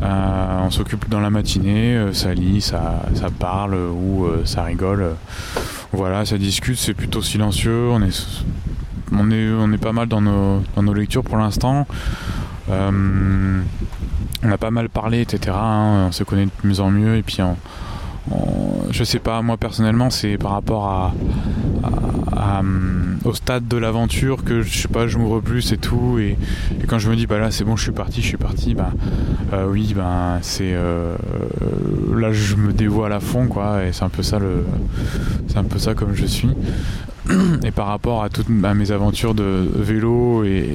on 0.01 0.69
s'occupe 0.69 1.09
dans 1.09 1.19
la 1.19 1.29
matinée, 1.29 2.09
ça 2.13 2.33
lit, 2.33 2.61
ça, 2.61 3.03
ça 3.15 3.29
parle 3.29 3.75
ou 3.75 4.27
ça 4.45 4.63
rigole. 4.63 5.15
Voilà, 5.91 6.23
ça 6.23 6.37
discute, 6.37 6.77
c'est 6.77 6.93
plutôt 6.93 7.23
silencieux. 7.23 7.89
On 7.89 8.01
est 8.03 8.43
on 9.11 9.31
est, 9.73 9.77
pas 9.77 9.91
mal 9.91 10.07
dans 10.07 10.21
nos, 10.21 10.93
lectures 10.93 11.23
pour 11.23 11.37
l'instant. 11.37 11.87
Euh, 12.69 13.61
on 14.43 14.51
a 14.51 14.57
pas 14.57 14.71
mal 14.71 14.89
parlé, 14.89 15.21
etc. 15.21 15.55
Hein. 15.59 16.07
on 16.07 16.11
se 16.11 16.23
connaît 16.23 16.45
de 16.45 16.67
mieux 16.67 16.79
en 16.79 16.91
mieux. 16.91 17.15
Et 17.17 17.23
puis, 17.23 17.39
je 18.91 19.03
sais 19.03 19.19
pas, 19.19 19.41
moi 19.41 19.57
personnellement, 19.57 20.09
c'est 20.09 20.37
par 20.37 20.51
rapport 20.51 21.13
au 23.25 23.33
stade 23.33 23.67
de 23.67 23.77
l'aventure 23.77 24.43
que 24.43 24.61
je 24.61 24.77
sais 24.77 24.87
pas, 24.87 25.07
je 25.07 25.17
m'ouvre 25.17 25.39
plus 25.41 25.71
et 25.71 25.77
tout. 25.77 26.19
Et, 26.19 26.37
quand 26.87 26.99
je 26.99 27.09
me 27.09 27.15
dis, 27.15 27.27
bah 27.27 27.37
là, 27.37 27.51
c'est 27.51 27.63
bon, 27.63 27.75
je 27.75 27.83
suis 27.83 27.91
parti, 27.91 28.21
je 28.21 28.27
suis 28.27 28.37
parti, 28.37 28.73
bah 28.73 28.91
euh, 29.53 29.67
oui, 29.69 29.93
bah 29.95 30.39
c'est 30.41 30.73
euh, 30.73 31.15
là, 32.15 32.31
je 32.31 32.55
me 32.55 32.73
dévoile 32.73 33.13
à 33.13 33.19
fond, 33.19 33.47
quoi. 33.47 33.85
Et 33.85 33.93
c'est 33.93 34.03
un 34.03 34.09
peu 34.09 34.23
ça 34.23 34.39
le, 34.39 34.65
c'est 35.47 35.57
un 35.57 35.63
peu 35.63 35.79
ça 35.79 35.93
comme 35.93 36.13
je 36.13 36.25
suis. 36.25 36.49
et 37.63 37.71
par 37.71 37.87
rapport 37.87 38.23
à 38.23 38.29
toutes 38.29 38.49
mes 38.49 38.91
aventures 38.91 39.33
de 39.33 39.69
vélo 39.75 40.43
et, 40.43 40.73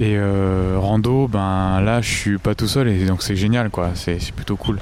euh, 0.00 0.76
rando, 0.78 1.28
ben 1.28 1.80
là 1.80 2.00
je 2.00 2.08
suis 2.10 2.38
pas 2.38 2.54
tout 2.54 2.66
seul 2.66 2.88
et 2.88 3.04
donc 3.04 3.22
c'est 3.22 3.36
génial 3.36 3.70
quoi, 3.70 3.90
c'est 3.94 4.32
plutôt 4.32 4.56
cool. 4.56 4.78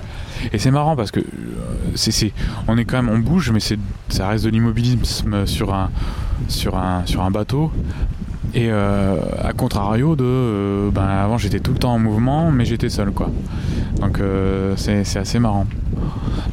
Et 0.52 0.58
c'est 0.58 0.70
marrant 0.70 0.96
parce 0.96 1.10
que 1.10 1.20
euh, 1.20 2.28
on 2.68 2.78
est 2.78 2.84
quand 2.84 3.02
même 3.02 3.08
on 3.10 3.18
bouge 3.18 3.50
mais 3.50 3.60
ça 3.60 4.28
reste 4.28 4.44
de 4.44 4.50
l'immobilisme 4.50 5.46
sur 5.46 5.74
un 5.74 7.30
bateau 7.30 7.72
et 8.54 8.68
euh, 8.70 9.16
à 9.42 9.52
contrario 9.52 10.16
de 10.16 10.90
ben 10.92 11.06
avant 11.06 11.38
j'étais 11.38 11.60
tout 11.60 11.72
le 11.72 11.78
temps 11.78 11.94
en 11.94 11.98
mouvement 11.98 12.50
mais 12.50 12.64
j'étais 12.64 12.88
seul 12.88 13.10
quoi. 13.10 13.30
Donc 14.00 14.20
c'est 14.76 15.16
assez 15.16 15.38
marrant 15.38 15.66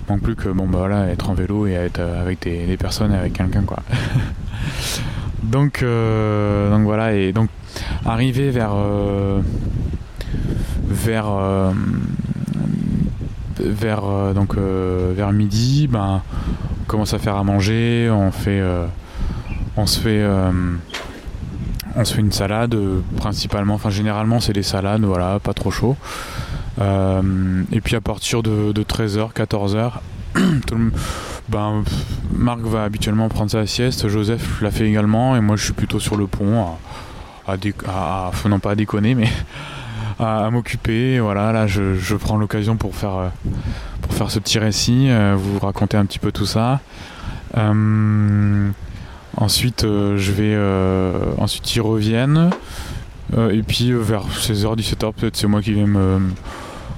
manque 0.10 0.22
plus 0.22 0.36
que 0.36 0.50
bon 0.50 0.68
bah 0.68 0.80
voilà 0.80 1.08
être 1.08 1.30
en 1.30 1.34
vélo 1.34 1.68
et 1.68 1.74
être 1.74 2.00
euh, 2.00 2.22
avec 2.22 2.42
des, 2.42 2.78
personnes 2.78 3.14
avec 3.14 3.34
quelqu'un 3.34 3.64
quoi. 3.64 3.80
Donc 5.44 5.82
euh, 5.82 6.70
donc 6.72 6.84
voilà 6.84 7.14
et 7.14 7.32
donc 7.32 7.50
arriver 8.06 8.50
vers 8.50 8.74
euh, 8.74 9.40
vers 10.88 11.28
vers 13.60 14.34
donc 14.34 14.58
vers 14.58 15.32
midi 15.32 15.88
ben 15.88 16.22
on 16.82 16.84
commence 16.86 17.14
à 17.14 17.20
faire 17.20 17.36
à 17.36 17.44
manger 17.44 18.10
on 18.12 18.32
fait 18.32 18.62
on 19.78 19.86
se 19.86 20.00
fait 20.00 20.26
on 21.96 22.04
se 22.04 22.14
fait 22.14 22.22
une 22.22 22.34
salade 22.34 22.76
principalement 23.16 23.76
enfin 23.76 23.92
généralement 23.92 24.42
c'est 24.42 24.54
des 24.54 24.64
salades 24.64 25.04
voilà 25.04 25.40
pas 25.40 25.54
trop 25.54 25.72
chaud 25.72 25.96
et 26.80 27.82
puis 27.82 27.96
à 27.96 28.02
partir 28.02 28.44
de, 28.44 28.72
13h, 28.72 29.34
14h, 29.34 29.92
ben, 31.50 31.84
Marc 32.32 32.60
va 32.62 32.84
habituellement 32.84 33.30
prendre 33.30 33.50
sa 33.50 33.66
sieste, 33.66 34.08
Joseph 34.08 34.62
l'a 34.62 34.72
fait 34.72 34.88
également, 34.88 35.36
et 35.36 35.42
moi 35.42 35.56
je 35.56 35.64
suis 35.64 35.74
plutôt 35.74 36.00
sur 36.00 36.18
le 36.18 36.28
pont 36.28 36.78
à, 37.48 37.54
à, 37.88 38.32
non 38.48 38.60
pas 38.60 38.72
à 38.72 38.76
déconner, 38.76 39.16
mais 39.16 39.30
à, 40.20 40.50
m'occuper. 40.52 41.20
Voilà, 41.20 41.52
là 41.52 41.68
je, 41.68 42.16
prends 42.16 42.38
l'occasion 42.38 42.78
pour 42.78 42.96
faire, 42.96 43.16
euh, 43.16 43.30
pour 44.02 44.14
faire 44.14 44.30
ce 44.30 44.40
petit 44.40 44.60
récit, 44.60 45.08
euh, 45.10 45.36
vous 45.38 45.60
raconter 45.60 45.98
un 45.98 46.06
petit 46.06 46.20
peu 46.20 46.32
tout 46.32 46.46
ça. 46.46 46.80
ensuite, 49.38 49.84
je 49.84 50.32
vais, 50.32 50.58
ensuite 51.42 51.76
ils 51.76 51.82
reviennent. 51.82 52.52
et 53.36 53.64
puis 53.64 53.92
vers 53.94 54.28
16h, 54.28 54.78
17h, 54.78 55.14
peut-être 55.14 55.36
c'est 55.38 55.48
moi 55.48 55.62
qui 55.62 55.74
vais 55.74 55.86
me, 55.86 56.20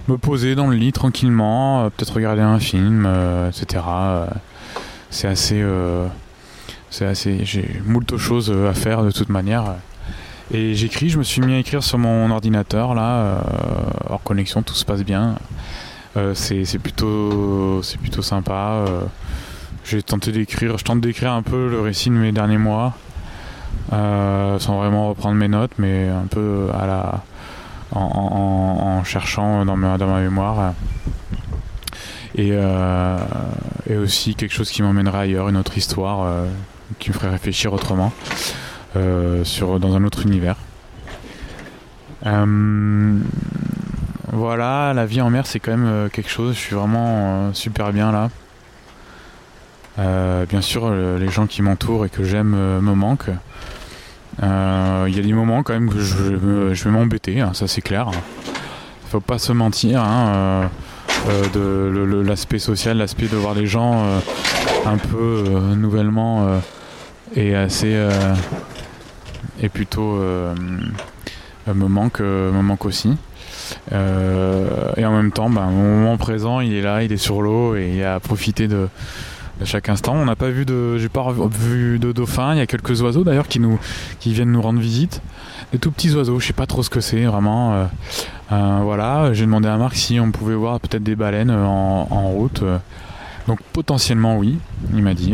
me 0.09 0.17
poser 0.17 0.55
dans 0.55 0.67
le 0.67 0.75
lit 0.75 0.91
tranquillement, 0.91 1.89
peut-être 1.91 2.13
regarder 2.13 2.41
un 2.41 2.59
film, 2.59 3.07
etc. 3.47 3.83
c'est 5.09 5.27
assez. 5.27 5.63
c'est 6.89 7.05
assez. 7.05 7.45
J'ai 7.45 7.81
choses 8.17 8.51
à 8.51 8.73
faire 8.73 9.03
de 9.03 9.11
toute 9.11 9.29
manière. 9.29 9.75
Et 10.51 10.73
j'écris, 10.73 11.09
je 11.09 11.19
me 11.19 11.23
suis 11.23 11.41
mis 11.41 11.53
à 11.53 11.59
écrire 11.59 11.83
sur 11.83 11.99
mon 11.99 12.31
ordinateur 12.31 12.95
là, 12.95 13.43
hors 14.09 14.23
connexion, 14.23 14.63
tout 14.63 14.73
se 14.73 14.85
passe 14.85 15.03
bien. 15.03 15.35
c'est 16.33 16.79
plutôt, 16.79 17.81
plutôt 18.01 18.21
sympa. 18.21 18.85
J'ai 19.89 20.03
tenté 20.03 20.31
d'écrire, 20.31 20.77
je 20.77 20.83
tente 20.83 21.01
d'écrire 21.01 21.31
un 21.31 21.41
peu 21.41 21.67
le 21.67 21.81
récit 21.81 22.11
de 22.11 22.15
mes 22.15 22.31
derniers 22.31 22.59
mois, 22.59 22.93
euh, 23.91 24.59
sans 24.59 24.77
vraiment 24.77 25.09
reprendre 25.09 25.35
mes 25.35 25.47
notes, 25.47 25.71
mais 25.79 26.07
un 26.07 26.27
peu 26.29 26.67
à 26.79 26.85
la, 26.85 27.23
en, 27.91 29.03
cherchant 29.03 29.65
dans 29.65 29.75
ma, 29.75 29.97
dans 29.97 30.07
ma 30.07 30.19
mémoire. 30.19 30.73
Et, 32.35 32.51
euh, 32.53 33.17
et, 33.89 33.97
aussi 33.97 34.35
quelque 34.35 34.53
chose 34.53 34.69
qui 34.69 34.81
m'emmènerait 34.81 35.19
ailleurs, 35.19 35.49
une 35.49 35.57
autre 35.57 35.77
histoire 35.77 36.21
euh, 36.23 36.45
qui 36.99 37.09
me 37.09 37.15
ferait 37.15 37.29
réfléchir 37.29 37.73
autrement, 37.73 38.13
sur, 39.43 39.79
dans 39.79 39.95
un 39.95 40.03
autre 40.03 40.25
univers. 40.25 40.55
voilà, 44.31 44.93
la 44.93 45.05
vie 45.05 45.21
en 45.21 45.29
mer 45.29 45.47
c'est 45.47 45.59
quand 45.59 45.75
même 45.75 46.09
quelque 46.11 46.29
chose, 46.29 46.55
je 46.55 46.59
suis 46.59 46.75
vraiment 46.75 47.53
super 47.53 47.91
bien 47.91 48.11
là. 48.11 48.29
Euh, 49.99 50.45
bien 50.45 50.61
sûr, 50.61 50.89
les 50.91 51.29
gens 51.29 51.45
qui 51.45 51.61
m'entourent 51.61 52.05
et 52.05 52.09
que 52.09 52.23
j'aime 52.23 52.53
euh, 52.55 52.79
me 52.79 52.93
manquent. 52.93 53.31
Euh, 54.41 55.05
il 55.07 55.15
y 55.15 55.19
a 55.19 55.23
des 55.23 55.33
moments 55.33 55.63
quand 55.63 55.73
même 55.73 55.89
que 55.89 55.99
je, 55.99 56.15
vais 56.15 56.91
m'embêter, 56.91 57.41
hein, 57.41 57.51
ça 57.53 57.67
c'est 57.67 57.81
clair. 57.81 58.09
Faut 59.09 59.19
pas 59.19 59.39
se 59.39 59.51
mentir. 59.51 60.01
Hein, 60.01 60.69
de 61.53 62.23
l'aspect 62.25 62.59
social, 62.59 62.97
l'aspect 62.97 63.27
de 63.27 63.35
voir 63.35 63.53
les 63.53 63.67
gens 63.67 64.05
un 64.85 64.97
peu 64.97 65.43
nouvellement 65.75 66.47
et 67.35 67.55
assez 67.55 67.93
et 69.61 69.67
plutôt 69.67 70.15
me 70.15 71.87
manque 71.87 72.21
me 72.21 72.61
manque 72.61 72.85
aussi. 72.85 73.17
et 73.91 75.05
en 75.05 75.11
même 75.11 75.31
temps, 75.31 75.49
ben, 75.49 75.65
mon 75.65 75.99
moment 75.99 76.17
présent, 76.17 76.61
il 76.61 76.73
est 76.73 76.81
là, 76.81 77.03
il 77.03 77.11
est 77.11 77.17
sur 77.17 77.41
l'eau 77.41 77.75
et 77.75 77.91
il 77.95 78.03
a 78.03 78.15
à 78.15 78.19
profiter 78.21 78.67
de, 78.69 78.87
à 79.61 79.65
chaque 79.65 79.89
instant. 79.89 80.15
On 80.15 80.25
n'a 80.25 80.35
pas 80.35 80.49
vu 80.49 80.65
de, 80.65 80.97
j'ai 80.97 81.09
pas 81.09 81.33
vu 81.49 81.99
de 81.99 82.11
dauphins. 82.11 82.53
Il 82.53 82.57
y 82.57 82.61
a 82.61 82.67
quelques 82.67 83.01
oiseaux 83.01 83.23
d'ailleurs 83.23 83.47
qui 83.47 83.59
nous, 83.59 83.79
qui 84.19 84.33
viennent 84.33 84.51
nous 84.51 84.61
rendre 84.61 84.79
visite. 84.79 85.21
Des 85.71 85.79
tout 85.79 85.91
petits 85.91 86.13
oiseaux. 86.15 86.39
Je 86.39 86.47
sais 86.47 86.53
pas 86.53 86.65
trop 86.65 86.83
ce 86.83 86.89
que 86.89 87.01
c'est 87.01 87.25
vraiment. 87.25 87.73
Euh, 87.73 87.85
euh, 88.51 88.79
voilà. 88.83 89.33
J'ai 89.33 89.45
demandé 89.45 89.67
à 89.67 89.77
Marc 89.77 89.95
si 89.95 90.19
on 90.19 90.31
pouvait 90.31 90.55
voir 90.55 90.79
peut-être 90.79 91.03
des 91.03 91.15
baleines 91.15 91.51
en, 91.51 92.29
route. 92.29 92.63
Donc 93.47 93.59
potentiellement 93.73 94.37
oui, 94.37 94.59
il 94.93 95.01
m'a 95.01 95.13
dit. 95.13 95.33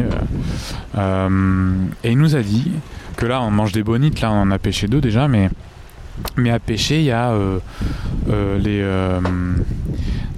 Euh, 0.97 1.75
et 2.03 2.11
il 2.11 2.17
nous 2.17 2.35
a 2.35 2.41
dit 2.41 2.71
que 3.17 3.25
là 3.25 3.41
on 3.41 3.51
mange 3.51 3.73
des 3.73 3.83
bonites. 3.83 4.21
Là 4.21 4.31
on 4.31 4.41
en 4.41 4.51
a 4.51 4.59
pêché 4.59 4.87
deux 4.87 5.01
déjà, 5.01 5.27
mais 5.27 5.49
mais 6.37 6.49
à 6.49 6.59
pêcher 6.59 6.99
il 6.99 7.05
y 7.05 7.11
a 7.11 7.33
les 8.57 8.85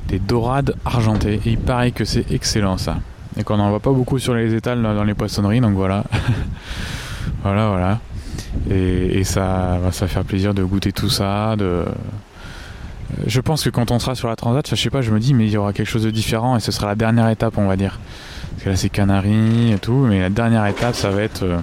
des 0.07 0.19
dorades 0.19 0.75
argentées. 0.85 1.39
Et 1.45 1.51
il 1.51 1.57
paraît 1.59 1.91
que 1.91 2.03
c'est 2.03 2.31
excellent 2.31 2.77
ça 2.77 2.97
et 3.37 3.43
qu'on 3.43 3.57
n'en 3.57 3.69
voit 3.69 3.79
pas 3.79 3.91
beaucoup 3.91 4.19
sur 4.19 4.33
les 4.33 4.53
étals 4.53 4.81
dans 4.81 5.03
les 5.03 5.13
poissonneries, 5.13 5.61
donc 5.61 5.73
voilà. 5.73 6.03
voilà, 7.43 7.69
voilà. 7.69 7.99
Et, 8.69 9.23
ça 9.23 9.79
va 9.81 9.91
faire 9.91 10.23
plaisir 10.23 10.53
de 10.53 10.63
goûter 10.63 10.91
tout 10.91 11.09
ça. 11.09 11.53
Euh, 11.53 11.85
je 13.25 13.39
pense 13.41 13.63
que 13.63 13.69
quand 13.69 13.91
on 13.91 13.99
sera 13.99 14.15
sur 14.15 14.27
la 14.27 14.35
transat, 14.35 14.67
je 14.69 14.75
sais 14.75 14.89
pas, 14.89 15.01
je 15.01 15.11
me 15.11 15.19
dis, 15.19 15.33
mais 15.33 15.45
il 15.45 15.51
y 15.51 15.57
aura 15.57 15.73
quelque 15.73 15.89
chose 15.89 16.03
de 16.03 16.11
différent 16.11 16.57
et 16.57 16.59
ce 16.59 16.71
sera 16.71 16.87
la 16.87 16.95
dernière 16.95 17.29
étape, 17.29 17.57
on 17.57 17.67
va 17.67 17.75
dire. 17.75 17.99
Parce 18.51 18.63
que 18.63 18.69
là, 18.69 18.75
c'est 18.75 18.89
Canaries 18.89 19.73
et 19.73 19.79
tout, 19.79 20.05
mais 20.09 20.19
la 20.19 20.29
dernière 20.29 20.65
étape, 20.65 20.95
ça 20.95 21.09
va 21.09 21.21
être. 21.21 21.43
Euh, 21.43 21.59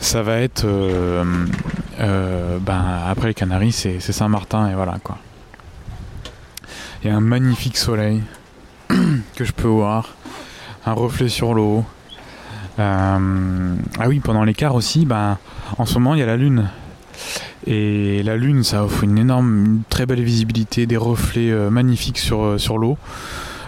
ça 0.00 0.22
va 0.22 0.38
être. 0.38 0.64
Euh, 0.64 2.58
ben, 2.60 2.84
après 3.06 3.28
les 3.28 3.34
Canaries, 3.34 3.72
c'est 3.72 4.00
Saint-Martin 4.00 4.68
et 4.68 4.74
voilà 4.74 4.96
quoi. 5.02 5.18
Il 7.02 7.10
y 7.10 7.14
a 7.14 7.16
un 7.16 7.20
magnifique 7.20 7.76
soleil 7.76 8.22
que 8.88 9.44
je 9.44 9.52
peux 9.52 9.68
voir 9.68 10.14
un 10.86 10.92
reflet 10.92 11.28
sur 11.28 11.54
l'eau. 11.54 11.84
Euh, 12.78 13.74
ah 13.98 14.08
oui, 14.08 14.20
pendant 14.20 14.44
l'écart 14.44 14.74
aussi, 14.74 15.04
ben, 15.04 15.38
en 15.78 15.86
ce 15.86 15.94
moment 15.94 16.14
il 16.14 16.20
y 16.20 16.22
a 16.22 16.26
la 16.26 16.36
lune. 16.36 16.68
Et 17.66 18.22
la 18.24 18.36
lune, 18.36 18.64
ça 18.64 18.84
offre 18.84 19.04
une 19.04 19.18
énorme, 19.18 19.64
une 19.64 19.82
très 19.88 20.06
belle 20.06 20.22
visibilité, 20.22 20.86
des 20.86 20.96
reflets 20.96 21.52
euh, 21.52 21.70
magnifiques 21.70 22.18
sur, 22.18 22.42
euh, 22.42 22.56
l'eau. 22.76 22.98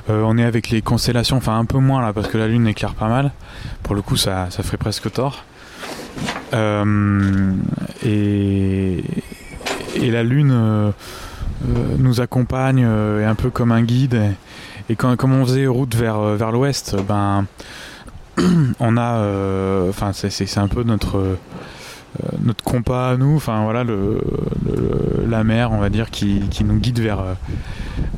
on 0.08 0.36
est 0.36 0.44
avec 0.44 0.70
les 0.70 0.82
constellations, 0.82 1.36
enfin 1.36 1.58
un 1.58 1.64
peu 1.64 1.78
moins 1.78 2.02
là 2.02 2.12
parce 2.12 2.28
que 2.28 2.36
la 2.38 2.48
lune 2.48 2.66
éclaire 2.66 2.94
pas 2.94 3.08
mal. 3.08 3.30
Pour 3.82 3.94
le 3.94 4.02
coup, 4.02 4.16
ça, 4.16 4.48
ça 4.50 4.62
ferait 4.62 4.78
presque 4.78 5.12
tort. 5.12 5.44
et, 8.04 9.04
la 10.02 10.22
lune 10.22 10.92
nous 11.98 12.20
accompagne, 12.20 12.80
est 12.80 13.24
un 13.24 13.34
peu 13.34 13.50
comme 13.50 13.72
un 13.72 13.82
guide. 13.82 14.34
Quand, 14.90 15.16
comme 15.16 15.32
on 15.32 15.44
faisait 15.44 15.66
route 15.66 15.94
vers, 15.94 16.18
euh, 16.18 16.36
vers 16.36 16.52
l'ouest, 16.52 16.96
ben, 17.08 17.46
on 18.80 18.96
a. 18.96 19.16
Euh, 19.18 19.88
enfin, 19.88 20.12
c'est 20.12 20.58
un 20.58 20.68
peu 20.68 20.82
notre. 20.82 21.18
Euh, 21.18 21.38
notre 22.40 22.62
compas 22.62 23.10
à 23.10 23.16
nous, 23.16 23.34
enfin 23.34 23.64
voilà, 23.64 23.82
le, 23.82 24.20
la 25.28 25.42
mer, 25.42 25.72
on 25.72 25.78
va 25.78 25.90
dire, 25.90 26.12
qui, 26.12 26.42
qui 26.48 26.62
nous 26.62 26.76
guide 26.76 27.00
vers, 27.00 27.24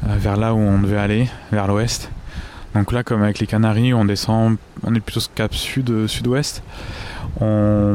vers 0.02 0.36
là 0.36 0.52
où 0.52 0.58
on 0.58 0.78
devait 0.78 0.98
aller, 0.98 1.30
vers 1.50 1.66
l'ouest. 1.66 2.10
Donc 2.74 2.92
là, 2.92 3.02
comme 3.02 3.22
avec 3.22 3.38
les 3.38 3.46
Canaries, 3.46 3.94
on 3.94 4.04
descend, 4.04 4.56
on 4.82 4.94
est 4.94 5.00
plutôt 5.00 5.22
cap 5.34 5.54
sud, 5.54 6.06
sud-ouest. 6.08 6.62
On, 7.40 7.94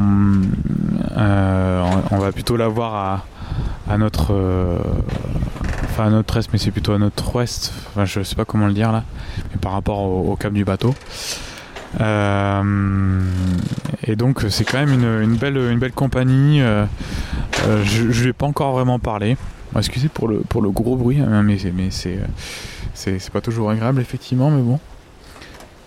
on 1.16 2.18
va 2.18 2.32
plutôt 2.32 2.58
la 2.58 2.68
voir 2.68 2.96
à, 2.96 3.26
à 3.88 4.00
notre 4.00 4.34
à 6.04 6.10
notre 6.10 6.38
est, 6.38 6.50
mais 6.54 6.60
c'est 6.60 6.72
plutôt 6.72 6.94
à 6.94 6.98
notre 6.98 7.36
ouest. 7.36 7.74
Enfin, 7.90 8.06
je 8.06 8.24
sais 8.24 8.36
pas 8.36 8.46
comment 8.46 8.68
le 8.68 8.74
dire 8.74 8.92
là, 8.92 9.04
mais 9.52 9.58
par 9.60 9.74
rapport 9.74 10.00
au, 10.00 10.36
cap 10.36 10.54
du 10.54 10.66
bateau. 10.66 10.94
Euh, 12.00 13.22
et 14.08 14.16
donc 14.16 14.46
c'est 14.50 14.64
quand 14.64 14.86
même 14.86 14.94
une, 14.94 15.36
belle, 15.36 15.58
une 15.58 15.80
belle 15.80 15.92
compagnie. 15.92 16.62
Euh, 16.62 16.86
euh, 17.68 17.84
je 17.84 18.24
ne 18.24 18.30
ai 18.30 18.34
pas 18.34 18.46
encore 18.46 18.74
vraiment 18.74 19.00
parlé. 19.00 19.38
Excusez 19.76 20.10
pour 20.10 20.28
le, 20.28 20.40
pour 20.40 20.62
le 20.62 20.70
gros 20.70 20.96
bruit, 20.96 21.20
hein, 21.20 21.44
mais, 21.44 21.58
mais 21.74 21.90
c'est, 21.92 23.32
pas 23.32 23.42
toujours 23.42 23.70
agréable 23.70 24.02
effectivement, 24.02 24.52
mais 24.52 24.62
bon. 24.62 24.80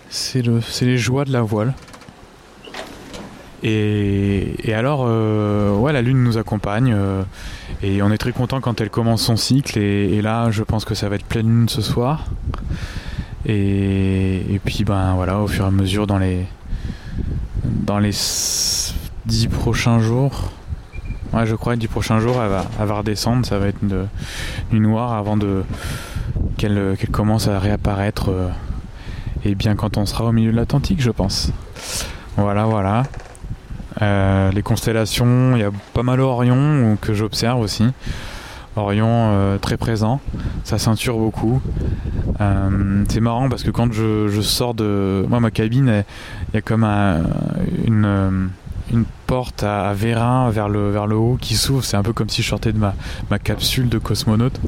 C'est, 0.09 0.41
le, 0.41 0.61
c'est 0.61 0.85
les 0.85 0.97
joies 0.97 1.25
de 1.25 1.31
la 1.31 1.41
voile. 1.41 1.73
Et, 3.67 4.73
alors, 4.75 5.05
euh, 5.07 5.75
ouais, 5.75 5.91
la 5.91 6.03
Lune 6.03 6.23
nous 6.23 6.37
accompagne 6.37 6.93
euh, 6.95 7.23
et 7.81 8.03
on 8.03 8.11
est 8.11 8.17
très 8.19 8.31
content 8.31 8.61
quand 8.61 8.79
elle 8.79 8.91
commence 8.91 9.23
son 9.23 9.37
cycle. 9.37 9.79
Et, 9.79 10.21
là, 10.21 10.51
je 10.51 10.61
pense 10.61 10.85
que 10.85 10.93
ça 10.93 11.09
va 11.09 11.15
être 11.15 11.25
pleine 11.25 11.47
lune 11.47 11.69
ce 11.69 11.81
soir. 11.81 12.25
Et, 13.47 14.61
puis, 14.63 14.83
ben 14.83 15.15
voilà, 15.15 15.39
au 15.39 15.47
fur 15.47 15.65
et 15.65 15.67
à 15.67 15.71
mesure, 15.71 16.05
dans 16.05 16.19
les 16.19 16.45
dans 17.63 17.97
les 17.97 18.11
dix 19.25 19.47
prochains 19.47 19.99
jours, 19.99 20.51
je 21.43 21.55
crois, 21.55 21.73
les 21.73 21.79
dix 21.79 21.87
prochains 21.87 22.19
jours, 22.19 22.35
elle 22.41 22.85
va, 22.85 22.93
redescendre. 22.93 23.47
Ça 23.47 23.57
va 23.57 23.67
être 23.67 23.81
une, 23.81 24.07
une 24.71 24.83
noire 24.83 25.13
avant 25.13 25.37
de 25.37 25.63
qu'elle 26.57 26.95
commence 27.11 27.47
à 27.47 27.57
réapparaître. 27.57 28.29
Euh, 28.29 28.49
et 29.43 29.55
bien 29.55 29.75
quand 29.75 29.97
on 29.97 30.05
sera 30.05 30.25
au 30.25 30.31
milieu 30.31 30.51
de 30.51 30.55
l'Atlantique, 30.55 31.01
je 31.01 31.11
pense. 31.11 31.51
Voilà, 32.37 32.65
voilà. 32.65 33.03
Euh, 34.01 34.51
les 34.51 34.61
constellations, 34.61 35.55
il 35.55 35.59
y 35.59 35.63
a 35.63 35.71
pas 35.93 36.03
mal 36.03 36.19
Orion 36.19 36.97
que 36.99 37.13
j'observe 37.13 37.59
aussi. 37.59 37.85
Orion 38.75 39.07
euh, 39.09 39.57
très 39.57 39.77
présent, 39.77 40.19
ça 40.65 40.77
ceinture 40.77 41.17
beaucoup. 41.17 41.61
Euh, 42.41 43.05
c'est 43.07 43.21
marrant 43.21 43.47
parce 43.47 43.63
que 43.63 43.71
quand 43.71 43.93
je, 43.93 44.41
sors 44.41 44.73
de 44.73 45.25
moi 45.29 45.39
ma 45.39 45.51
cabine, 45.51 46.03
il 46.49 46.55
y 46.55 46.57
a 46.57 46.61
comme 46.61 46.83
une, 46.83 48.49
une 48.91 49.05
porte 49.27 49.63
à, 49.63 49.89
à, 49.89 49.93
vers 49.93 50.67
le, 50.67 50.91
vers 50.91 51.07
le 51.07 51.15
haut 51.15 51.37
qui 51.39 51.55
s'ouvre. 51.55 51.85
C'est 51.85 51.95
un 51.95 52.03
peu 52.03 52.11
comme 52.11 52.27
si 52.29 52.41
je 52.41 52.49
sortais 52.49 52.73
de 52.73 52.77
ma, 52.77 52.95
ma 53.29 53.39
capsule 53.39 53.87
de 53.87 53.97
cosmonaute. 53.97 54.59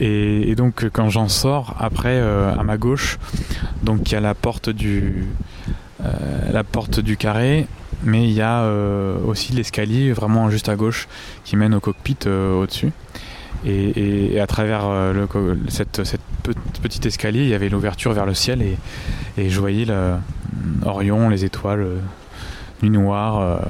Et, 0.00 0.50
et 0.50 0.56
donc 0.56 0.88
quand 0.92 1.08
j'en 1.08 1.28
sors, 1.28 1.76
après 1.78 2.18
à 2.20 2.60
ma 2.64 2.76
gauche, 2.76 3.20
donc 3.84 4.10
il 4.10 4.14
y 4.14 4.16
a 4.16 4.20
la 4.20 4.34
porte 4.34 4.68
du 4.68 5.26
la 6.52 6.64
porte 6.64 6.98
du 6.98 7.16
carré 7.16 7.68
mais 8.04 8.24
il 8.24 8.32
y 8.32 8.40
a 8.40 8.60
euh, 8.62 9.16
aussi 9.26 9.52
l'escalier 9.52 10.12
vraiment 10.12 10.50
juste 10.50 10.68
à 10.68 10.76
gauche 10.76 11.08
qui 11.44 11.56
mène 11.56 11.74
au 11.74 11.80
cockpit 11.80 12.16
euh, 12.26 12.60
au-dessus. 12.60 12.92
Et, 13.64 14.40
à 14.40 14.46
travers 14.48 14.86
euh, 14.86 15.12
le, 15.12 15.58
cette, 15.68 16.02
cette 16.02 16.20
petit 16.82 17.06
escalier, 17.06 17.42
il 17.42 17.48
y 17.48 17.54
avait 17.54 17.68
l'ouverture 17.68 18.12
vers 18.12 18.26
le 18.26 18.34
ciel 18.34 18.60
et, 18.62 19.48
je 19.48 19.60
voyais 19.60 19.86
Orion, 20.84 21.28
les 21.28 21.44
étoiles 21.44 21.86
nuit 22.82 22.90
noire. 22.90 23.60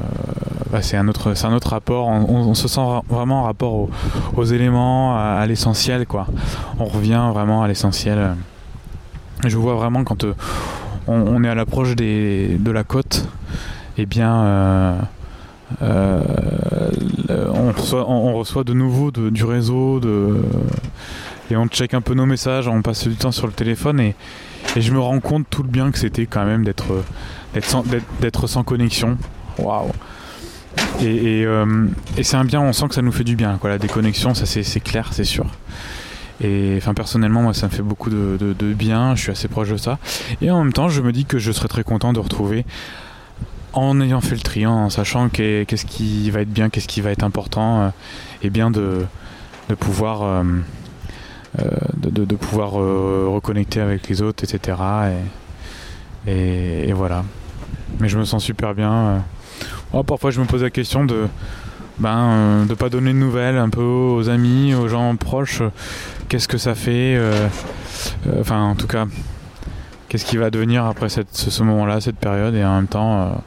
Bah, 0.70 0.80
c'est 0.80 0.96
un 0.96 1.06
autre, 1.08 1.68
rapport. 1.68 2.08
On, 2.08 2.54
se 2.54 2.68
sent 2.68 2.80
vraiment 3.10 3.40
en 3.40 3.44
rapport 3.44 3.88
aux, 4.34 4.44
éléments, 4.44 5.16
à, 5.18 5.44
l'essentiel. 5.46 6.06
On 6.78 6.86
revient 6.86 7.30
vraiment 7.32 7.62
à 7.62 7.68
l'essentiel. 7.68 8.34
Je 9.44 9.56
vois 9.58 9.74
vraiment 9.74 10.04
quand 10.04 10.24
on, 11.06 11.44
est 11.44 11.48
à 11.48 11.54
l'approche 11.54 11.94
de 11.96 12.70
la 12.70 12.84
côte, 12.84 13.26
eh 13.98 14.06
bien 14.06 15.08
euh, 15.80 17.48
on, 17.54 18.34
reçoit, 18.34 18.64
de 18.64 18.72
nouveau 18.72 19.10
du 19.10 19.44
réseau 19.44 20.00
et 21.50 21.56
on 21.56 21.66
check 21.66 21.94
un 21.94 22.00
peu 22.00 22.14
nos 22.14 22.26
messages, 22.26 22.68
on 22.68 22.82
passe 22.82 23.06
du 23.06 23.16
temps 23.16 23.32
sur 23.32 23.46
le 23.46 23.52
téléphone 23.52 24.00
et, 24.00 24.14
je 24.76 24.92
me 24.92 25.00
rends 25.00 25.20
compte 25.20 25.46
tout 25.50 25.62
le 25.62 25.68
bien 25.68 25.90
que 25.90 25.98
c'était 25.98 26.24
quand 26.24 26.46
même 26.46 26.64
d'être 26.64 28.46
sans, 28.46 28.64
connexion. 28.64 29.18
Waouh! 29.58 29.90
Euh, 31.02 31.86
et, 32.16 32.22
c'est 32.22 32.36
un 32.36 32.44
bien, 32.44 32.60
on 32.60 32.72
sent 32.72 32.88
que 32.88 32.94
ça 32.94 33.02
nous 33.02 33.12
fait 33.12 33.24
du 33.24 33.36
bien. 33.36 33.58
Quoi. 33.58 33.70
La 33.70 33.78
déconnexion, 33.78 34.34
ça 34.34 34.46
c'est 34.46 34.80
clair, 34.80 35.08
c'est 35.12 35.24
sûr. 35.24 35.46
Et 36.40 36.74
enfin 36.78 36.94
personnellement, 36.94 37.42
moi 37.42 37.54
ça 37.54 37.66
me 37.66 37.72
fait 37.72 37.82
beaucoup 37.82 38.08
de, 38.08 38.38
de, 38.40 38.72
bien, 38.72 39.14
je 39.14 39.22
suis 39.22 39.30
assez 39.30 39.48
proche 39.48 39.68
de 39.68 39.76
ça. 39.76 39.98
Et 40.40 40.50
en 40.50 40.62
même 40.64 40.72
temps, 40.72 40.88
je 40.88 41.02
me 41.02 41.12
dis 41.12 41.24
que 41.24 41.38
je 41.38 41.52
serais 41.52 41.68
très 41.68 41.84
content 41.84 42.12
de 42.12 42.20
retrouver 42.20 42.64
en 43.72 44.00
ayant 44.00 44.20
fait 44.20 44.34
le 44.34 44.40
tri, 44.40 44.66
en 44.66 44.90
sachant 44.90 45.28
qu'est-ce 45.28 45.86
qui 45.86 46.30
va 46.30 46.40
être 46.40 46.52
bien, 46.52 46.68
qu'est-ce 46.68 46.88
qui 46.88 47.00
va 47.00 47.10
être 47.10 47.24
important, 47.24 47.82
euh, 47.82 47.88
et 48.42 48.50
bien 48.50 48.70
de, 48.70 49.04
de 49.68 49.74
pouvoir, 49.74 50.22
euh, 50.22 50.42
euh, 51.60 51.70
de, 51.96 52.36
pouvoir 52.36 52.72
reconnecter 52.72 53.80
avec 53.80 54.08
les 54.08 54.22
autres, 54.22 54.44
etc. 54.44 54.78
Et, 56.26 56.92
voilà. 56.92 57.24
Mais 58.00 58.08
je 58.08 58.18
me 58.18 58.24
sens 58.24 58.42
super 58.42 58.74
bien. 58.74 59.22
Oh, 59.92 60.02
parfois 60.02 60.30
je 60.30 60.40
me 60.40 60.46
pose 60.46 60.62
la 60.62 60.70
question 60.70 61.04
de 61.04 61.26
ben, 61.98 62.66
pas 62.78 62.88
donner 62.88 63.12
de 63.12 63.18
nouvelles 63.18 63.58
un 63.58 63.68
peu 63.68 63.82
aux 63.82 64.28
amis, 64.28 64.74
aux 64.74 64.88
gens 64.88 65.14
proches. 65.16 65.62
Qu'est-ce 66.28 66.48
que 66.48 66.58
ça 66.58 66.74
fait 66.74 67.20
Enfin, 68.40 68.62
en 68.62 68.74
tout 68.74 68.86
cas, 68.86 69.06
qu'est-ce 70.08 70.24
qui 70.24 70.38
va 70.38 70.50
devenir 70.50 70.86
après 70.86 71.08
ce, 71.10 71.62
moment-là, 71.62 72.00
cette 72.00 72.16
période, 72.16 72.54
et 72.54 72.64
en 72.64 72.76
même 72.76 72.86
temps, 72.86 73.42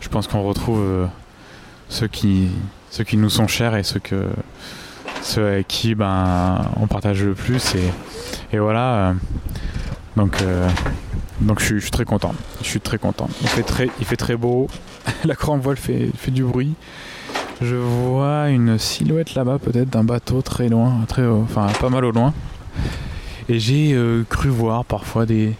je 0.00 0.08
pense 0.08 0.26
qu'on 0.26 0.42
retrouve 0.42 0.80
euh, 0.80 1.06
ceux 1.88 2.06
qui 2.06 2.50
nous 3.14 3.30
sont 3.30 3.46
chers 3.46 3.76
et 3.76 3.82
ceux 3.82 4.00
que 4.00 4.28
ceux 5.22 5.46
avec 5.46 5.68
qui 5.68 5.94
ben 5.94 6.70
on 6.76 6.86
partage 6.86 7.22
le 7.24 7.34
plus 7.34 7.74
et, 8.52 8.58
voilà 8.58 8.94
euh, 8.94 9.12
donc 10.16 10.40
euh, 10.42 10.68
je 11.58 11.78
suis, 11.80 11.90
très 11.90 12.04
content. 12.04 12.34
Je 12.62 12.66
suis 12.66 12.80
très 12.80 12.96
content. 12.96 13.28
Il 13.42 14.06
fait 14.06 14.16
très 14.16 14.36
beau. 14.36 14.68
La 15.24 15.34
grande 15.34 15.60
voile 15.60 15.76
fait 15.76 16.10
fait 16.16 16.30
du 16.30 16.42
bruit. 16.42 16.74
Je 17.60 17.76
vois 17.76 18.48
une 18.48 18.78
silhouette 18.78 19.34
là-bas 19.34 19.58
peut-être 19.58 19.90
d'un 19.90 20.04
bateau 20.04 20.42
très 20.42 20.68
loin 20.68 21.04
très 21.08 21.26
enfin 21.26 21.66
pas 21.80 21.90
mal 21.90 22.04
au 22.04 22.12
loin. 22.12 22.32
Et 23.48 23.58
j'ai 23.58 23.96
cru 24.28 24.48
voir 24.48 24.84
parfois 24.84 25.26
des 25.26 25.54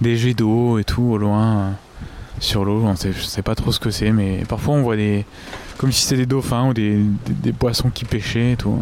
des 0.00 0.16
jets 0.16 0.34
d'eau 0.34 0.78
et 0.78 0.84
tout 0.84 1.02
au 1.02 1.18
loin 1.18 1.72
sur 2.40 2.64
l'eau. 2.64 2.84
Je 3.02 3.20
sais 3.20 3.42
pas 3.42 3.54
trop 3.54 3.72
ce 3.72 3.80
que 3.80 3.90
c'est, 3.90 4.10
mais 4.10 4.42
parfois 4.48 4.74
on 4.74 4.82
voit 4.82 4.96
des. 4.96 5.24
comme 5.76 5.92
si 5.92 6.02
c'était 6.02 6.22
des 6.22 6.26
dauphins 6.26 6.68
ou 6.68 6.74
des, 6.74 7.02
poissons 7.58 7.90
qui 7.90 8.04
pêchaient 8.04 8.52
et 8.52 8.56
tout. 8.56 8.80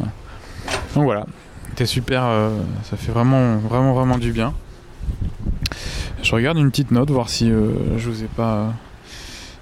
Donc 0.95 1.05
voilà, 1.05 1.27
c'était 1.71 1.87
super. 1.87 2.25
Euh, 2.25 2.51
ça 2.85 2.97
fait 2.97 3.13
vraiment, 3.13 3.57
vraiment, 3.59 3.95
vraiment 3.95 4.19
du 4.19 4.33
bien. 4.33 4.55
Je 6.23 6.35
regarde 6.35 6.59
une 6.59 6.71
petite 6.71 6.91
note, 6.91 7.11
voir 7.11 7.29
si 7.29 7.51
euh, 7.51 7.99
je 7.99 8.11
vous 8.11 8.25
ai 8.25 8.29
pas. 8.29 8.73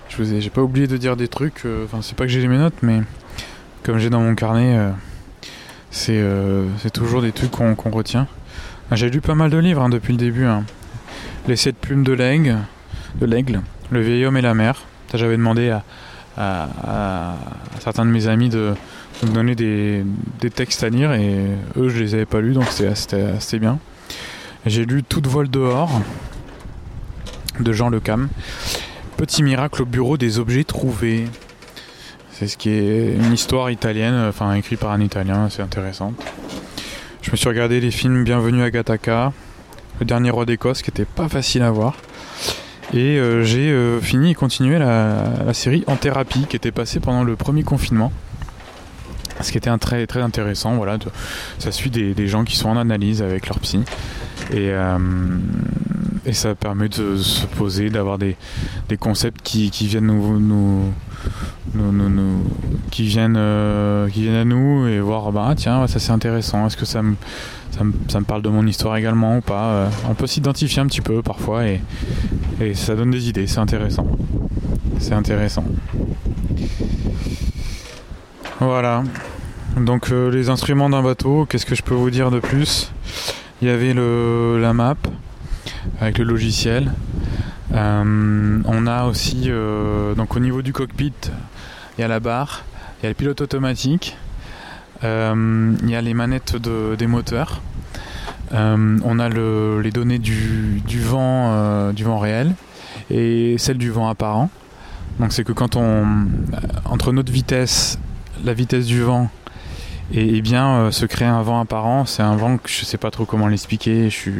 Je 0.09 0.23
vous 0.23 0.33
ai, 0.33 0.49
pas 0.51 0.63
oublié 0.63 0.87
de 0.87 0.97
dire 0.97 1.17
des 1.17 1.29
trucs. 1.29 1.63
Euh, 1.65 1.85
enfin, 1.85 1.99
c'est 2.01 2.17
pas 2.17 2.25
que 2.25 2.31
j'ai 2.31 2.47
mes 2.47 2.59
notes, 2.59 2.83
mais 2.83 3.01
comme 3.83 3.99
j'ai 3.99 4.11
dans 4.11 4.21
mon 4.21 4.35
carnet, 4.35 4.79
c'est, 5.91 6.25
c'est 6.79 6.91
toujours 6.91 7.21
des 7.21 7.33
trucs 7.33 7.51
qu'on, 7.51 7.75
retient. 7.91 8.27
Ah, 8.91 8.97
j'ai 8.97 9.11
lu 9.11 9.21
pas 9.21 9.35
mal 9.35 9.51
de 9.51 9.59
livres 9.59 9.83
hein, 9.83 9.91
depuis 9.91 10.13
le 10.13 10.19
début. 10.19 10.47
Hein. 10.47 10.65
Les 11.49 11.57
sept 11.57 11.77
plumes 11.77 12.05
de 12.05 12.13
l'aigle, 12.13 12.59
de 13.21 13.27
l'aigle. 13.27 13.61
Le 13.91 14.01
vieil 14.01 14.25
homme 14.25 14.37
et 14.37 14.43
la 14.43 14.55
mer. 14.55 14.83
J'avais 15.13 15.37
demandé 15.37 15.77
à, 16.37 17.37
certains 17.81 18.05
de 18.05 18.11
mes 18.11 18.27
amis 18.27 18.49
de, 18.49 18.75
me 19.23 19.33
donner 19.33 19.55
des, 19.55 20.05
textes 20.51 20.83
à 20.83 20.89
lire 20.89 21.13
et 21.13 21.47
eux 21.77 21.89
je 21.89 22.03
les 22.03 22.15
avais 22.15 22.27
pas 22.27 22.41
lus 22.41 22.55
donc 22.55 22.67
c'était 22.69 23.59
bien. 23.59 23.79
J'ai 24.67 24.85
lu 24.85 25.03
Toute 25.03 25.27
voile 25.27 25.49
dehors 25.49 26.01
de 27.61 27.73
Jean 27.73 27.89
Le 27.89 28.01
Cam. 28.01 28.29
Petit 29.17 29.43
miracle 29.43 29.83
au 29.83 29.87
bureau 29.87 30.17
des 30.17 30.39
objets 30.39 30.65
trouvés. 30.65 31.27
C'est 32.33 32.49
ce 32.49 32.57
qui 32.57 32.71
est 32.71 33.15
une 33.15 33.33
histoire 33.33 33.71
italienne, 33.71 34.15
enfin 34.29 34.55
écrite 34.55 34.81
par 34.81 34.91
un 34.91 35.01
italien, 35.01 35.49
c'est 35.51 35.63
intéressant. 35.63 36.15
Je 37.23 37.31
me 37.31 37.37
suis 37.37 37.49
regardé 37.49 37.81
les 37.81 37.93
films 37.93 38.25
Bienvenue 38.25 38.63
à 38.63 38.71
Gattaca, 38.71 39.33
Le 40.01 40.05
dernier 40.05 40.31
roi 40.31 40.45
d'Écosse 40.45 40.83
qui 40.83 40.91
était 40.91 41.05
pas 41.05 41.29
facile 41.29 41.63
à 41.63 41.71
voir. 41.71 41.97
Et 42.93 43.19
euh, 43.19 43.43
j'ai 43.43 43.71
euh, 43.71 44.01
fini 44.01 44.33
et 44.33 44.35
continué 44.35 44.79
la, 44.79 45.53
série 45.53 45.85
En 45.87 45.97
thérapie 45.97 46.47
qui 46.49 46.57
était 46.57 46.73
passée 46.73 47.01
pendant 47.01 47.25
le 47.25 47.37
premier 47.37 47.63
confinement. 47.63 48.13
Ce 49.41 49.51
qui 49.51 49.59
était 49.59 49.71
un 49.71 49.79
très 49.79 50.07
très 50.07 50.21
intéressant, 50.21 50.77
voilà, 50.77 50.97
ça 51.59 51.73
suit 51.73 51.91
des, 51.91 52.29
gens 52.29 52.45
qui 52.45 52.57
sont 52.57 52.69
en 52.69 52.77
analyse 52.77 53.21
avec 53.21 53.49
leur 53.49 53.59
psy 53.59 53.81
et, 54.53 54.71
euh, 54.71 54.99
ça 56.33 56.55
permet 56.55 56.89
de 56.89 57.17
se 57.17 57.47
poser, 57.47 57.91
d'avoir 57.91 58.19
des, 58.19 58.37
concepts 58.99 59.43
qui, 59.43 59.71
viennent 59.87 60.07
nous, 60.07 60.93
qui 62.91 63.05
viennent 63.05 63.39
qui 64.13 64.23
viennent 64.23 64.35
à 64.35 64.45
nous 64.45 64.87
et 64.87 65.01
voir 65.01 65.33
bah 65.33 65.55
tiens 65.57 65.87
ça 65.87 65.99
c'est 65.99 66.13
intéressant, 66.13 66.67
est-ce 66.67 66.77
que 66.77 66.85
ça 66.85 67.03
me 67.03 67.15
ça 68.09 68.21
me, 68.21 68.25
parle 68.25 68.43
de 68.43 68.49
mon 68.49 68.67
histoire 68.67 68.97
également 68.97 69.39
ou 69.39 69.41
pas. 69.41 69.65
Euh, 69.65 69.89
on 70.09 70.15
peut 70.15 70.27
s'identifier 70.27 70.81
un 70.81 70.87
petit 70.87 71.01
peu 71.01 71.23
parfois 71.23 71.67
et, 71.67 71.81
ça 72.75 72.95
donne 72.95 73.11
des 73.11 73.29
idées, 73.29 73.47
c'est 73.47 73.59
intéressant. 73.59 74.07
C'est 75.01 75.13
intéressant. 75.13 75.65
Voilà. 78.61 79.03
Donc 79.77 80.11
euh, 80.11 80.31
les 80.31 80.51
instruments 80.51 80.89
d'un 80.89 81.03
bateau, 81.03 81.47
qu'est-ce 81.47 81.67
que 81.67 81.75
je 81.75 81.83
peux 81.83 81.95
vous 81.95 82.11
dire 82.11 82.31
de 82.31 82.39
plus? 82.39 82.93
Il 83.61 83.69
y 83.69 83.71
avait 83.71 83.93
le, 83.93 84.61
la 84.61 84.73
map 84.73 84.95
avec 86.01 86.19
le 86.19 86.25
logiciel. 86.25 86.93
Euh, 87.75 88.61
on 88.65 88.87
a 88.87 89.05
aussi, 89.07 89.51
donc 90.17 90.37
au 90.37 90.39
niveau 90.39 90.63
du 90.63 90.73
cockpit, 90.73 91.13
il 91.97 92.01
y 92.01 92.05
a 92.05 92.09
la 92.09 92.21
barre, 92.21 92.65
il 93.01 93.05
y 93.05 93.07
a 93.07 93.09
le 93.11 93.15
pilote 93.15 93.41
automatique, 93.41 94.17
euh, 95.05 95.75
il 95.83 95.91
y 95.91 95.97
a 95.97 96.01
les 96.01 96.15
manettes 96.15 96.57
des 96.57 97.07
moteurs. 97.07 97.61
Euh, 98.53 98.99
on 99.05 99.19
a 99.19 99.29
les 99.29 99.91
données 99.91 100.19
du, 100.19 100.83
vent, 101.01 101.51
euh, 101.53 101.93
du 101.93 102.05
vent 102.05 102.19
réel 102.19 102.55
et 103.11 103.57
celles 103.59 103.79
du 103.79 103.91
vent 103.91 104.09
apparent. 104.09 104.51
Donc 105.19 105.33
c'est 105.33 105.45
que 105.45 105.53
quand 105.53 105.77
on 105.77 106.27
entre 106.85 107.13
notre 107.13 107.33
vitesse, 107.33 107.99
la 108.45 108.55
vitesse 108.55 108.87
du 108.87 109.01
vent 109.01 109.31
et, 110.13 110.43
bien 110.43 110.91
se 110.91 111.07
crée 111.07 111.25
un 111.25 111.43
vent 111.43 111.61
apparent, 111.61 112.05
c'est 112.05 112.23
un 112.23 112.37
vent 112.37 112.59
que 112.59 112.69
je 112.69 112.85
sais 112.85 112.99
pas 112.99 113.11
trop 113.11 113.25
comment 113.25 113.47
l'expliquer, 113.47 114.11
je 114.11 114.15
suis 114.15 114.33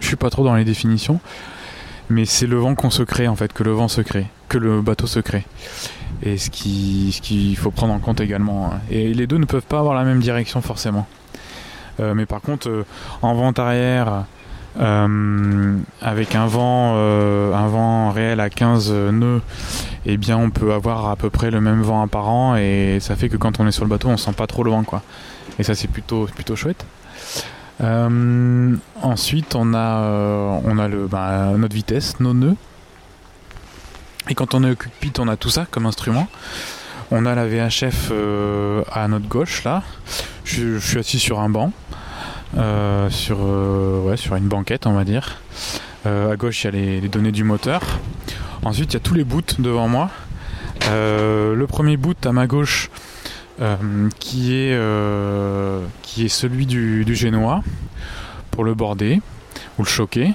je 0.00 0.06
suis 0.06 0.16
pas 0.16 0.30
trop 0.30 0.44
dans 0.44 0.54
les 0.54 0.64
définitions, 0.64 1.20
mais 2.10 2.24
c'est 2.24 2.46
le 2.46 2.56
vent 2.56 2.74
qu'on 2.74 2.90
se 2.90 3.02
crée 3.02 3.28
en 3.28 3.36
fait, 3.36 3.52
que 3.52 3.62
le 3.62 3.72
vent 3.72 3.88
se 3.88 4.00
crée, 4.00 4.26
que 4.48 4.58
le 4.58 4.82
bateau 4.82 5.06
se 5.06 5.20
crée 5.20 5.44
et 6.22 6.38
ce 6.38 6.50
qu'il 6.50 7.12
ce 7.12 7.60
faut 7.60 7.70
prendre 7.70 7.92
en 7.92 7.98
compte 7.98 8.20
également. 8.20 8.72
Hein. 8.72 8.80
Et 8.90 9.12
les 9.12 9.26
deux 9.26 9.38
ne 9.38 9.44
peuvent 9.44 9.66
pas 9.66 9.78
avoir 9.78 9.94
la 9.94 10.04
même 10.04 10.20
direction 10.20 10.60
forcément. 10.62 11.06
Euh, 12.00 12.14
mais 12.14 12.26
par 12.26 12.40
contre, 12.40 12.68
euh, 12.68 12.84
en 13.22 13.34
vent 13.34 13.52
arrière, 13.52 14.24
euh, 14.80 15.76
avec 16.00 16.34
un 16.34 16.46
vent, 16.46 16.96
un 16.96 17.68
vent 17.68 18.10
réel 18.10 18.40
à 18.40 18.50
15 18.50 18.92
nœuds, 18.92 19.42
eh 20.06 20.16
bien 20.16 20.36
on 20.36 20.50
peut 20.50 20.72
avoir 20.72 21.08
à 21.08 21.16
peu 21.16 21.30
près 21.30 21.50
le 21.50 21.60
même 21.60 21.82
vent 21.82 22.02
apparent 22.02 22.56
et 22.56 22.98
ça 23.00 23.14
fait 23.14 23.28
que 23.28 23.36
quand 23.36 23.60
on 23.60 23.66
est 23.68 23.72
sur 23.72 23.84
le 23.84 23.90
bateau, 23.90 24.08
on 24.08 24.16
sent 24.16 24.32
pas 24.32 24.46
trop 24.46 24.64
le 24.64 24.70
vent 24.70 24.82
quoi. 24.82 25.02
Et 25.58 25.62
ça 25.62 25.74
c'est 25.74 25.88
plutôt 25.88 26.26
plutôt 26.34 26.56
chouette. 26.56 26.84
Ensuite, 27.80 29.54
on 29.54 29.74
a, 29.74 30.60
on 30.64 30.78
a 30.78 30.88
le, 30.88 31.06
bah, 31.06 31.52
notre 31.56 31.74
vitesse, 31.74 32.20
nos 32.20 32.34
nœuds. 32.34 32.56
Et 34.28 34.34
quand 34.34 34.54
on 34.54 34.64
est 34.64 34.70
au 34.70 34.76
cockpit, 34.76 35.12
on 35.18 35.28
a 35.28 35.36
tout 35.36 35.50
ça 35.50 35.66
comme 35.70 35.86
instrument. 35.86 36.28
On 37.10 37.26
a 37.26 37.34
la 37.34 37.46
VHF 37.46 38.08
euh, 38.10 38.82
à 38.90 39.06
notre 39.08 39.28
gauche 39.28 39.64
là. 39.64 39.82
Je, 40.44 40.78
suis 40.78 40.98
assis 40.98 41.18
sur 41.18 41.40
un 41.40 41.50
banc, 41.50 41.72
euh, 42.56 43.10
sur, 43.10 43.38
euh, 43.42 44.00
ouais, 44.00 44.16
sur 44.16 44.36
une 44.36 44.48
banquette 44.48 44.86
on 44.86 44.94
va 44.94 45.04
dire. 45.04 45.36
à 46.06 46.36
gauche 46.36 46.64
il 46.64 46.66
y 46.66 46.68
a 46.68 47.00
les, 47.00 47.08
données 47.08 47.32
du 47.32 47.44
moteur. 47.44 47.82
Ensuite 48.62 48.92
il 48.92 48.94
y 48.94 48.96
a 48.96 49.00
tous 49.00 49.14
les 49.14 49.24
boots 49.24 49.60
devant 49.60 49.88
moi. 49.88 50.10
le 50.90 51.64
premier 51.66 51.98
boot 51.98 52.24
à 52.24 52.32
ma 52.32 52.46
gauche 52.46 52.90
qui, 54.18 54.54
est, 54.54 54.78
qui 56.02 56.24
est 56.24 56.28
celui 56.28 56.66
du, 56.66 57.14
génois 57.14 57.62
pour 58.50 58.64
le 58.64 58.74
border 58.74 59.20
ou 59.78 59.82
le 59.82 59.88
choquer. 59.88 60.32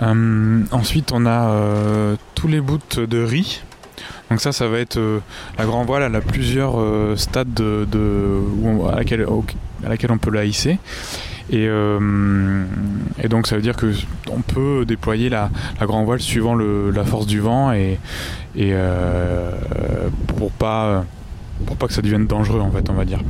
ensuite 0.00 1.12
on 1.12 1.26
a 1.26 2.16
tous 2.34 2.48
les 2.48 2.60
bouts 2.60 2.78
de 2.96 3.22
riz 3.22 3.62
Donc 4.30 4.40
ça, 4.40 4.52
ça 4.52 4.68
va 4.68 4.78
être 4.78 5.00
la 5.58 5.64
grand 5.64 5.84
voile. 5.84 6.02
Elle 6.02 6.14
a 6.14 6.20
plusieurs 6.20 6.76
stades 7.18 7.54
de, 7.54 8.40
à, 8.92 8.96
laquelle, 8.96 9.26
à 9.84 9.88
laquelle 9.88 10.12
on 10.12 10.18
peut 10.18 10.30
la 10.30 10.44
hisser. 10.44 10.78
Et, 11.50 11.68
donc 13.28 13.46
ça 13.46 13.56
veut 13.56 13.62
dire 13.62 13.76
que 13.76 13.92
on 14.30 14.42
peut 14.42 14.84
déployer 14.86 15.28
la, 15.28 15.50
grand 15.80 16.04
voile 16.04 16.20
suivant 16.20 16.54
la 16.54 17.04
force 17.04 17.26
du 17.26 17.40
vent 17.40 17.72
et, 17.72 17.98
et 18.54 18.74
pour 20.36 20.52
pas 20.52 21.04
pour 21.66 21.76
pas 21.76 21.86
que 21.86 21.92
ça 21.92 22.02
devienne 22.02 22.26
dangereux 22.26 22.60
en 22.60 22.70
fait 22.70 22.88
on 22.90 22.94
va 22.94 23.04
dire 23.04 23.20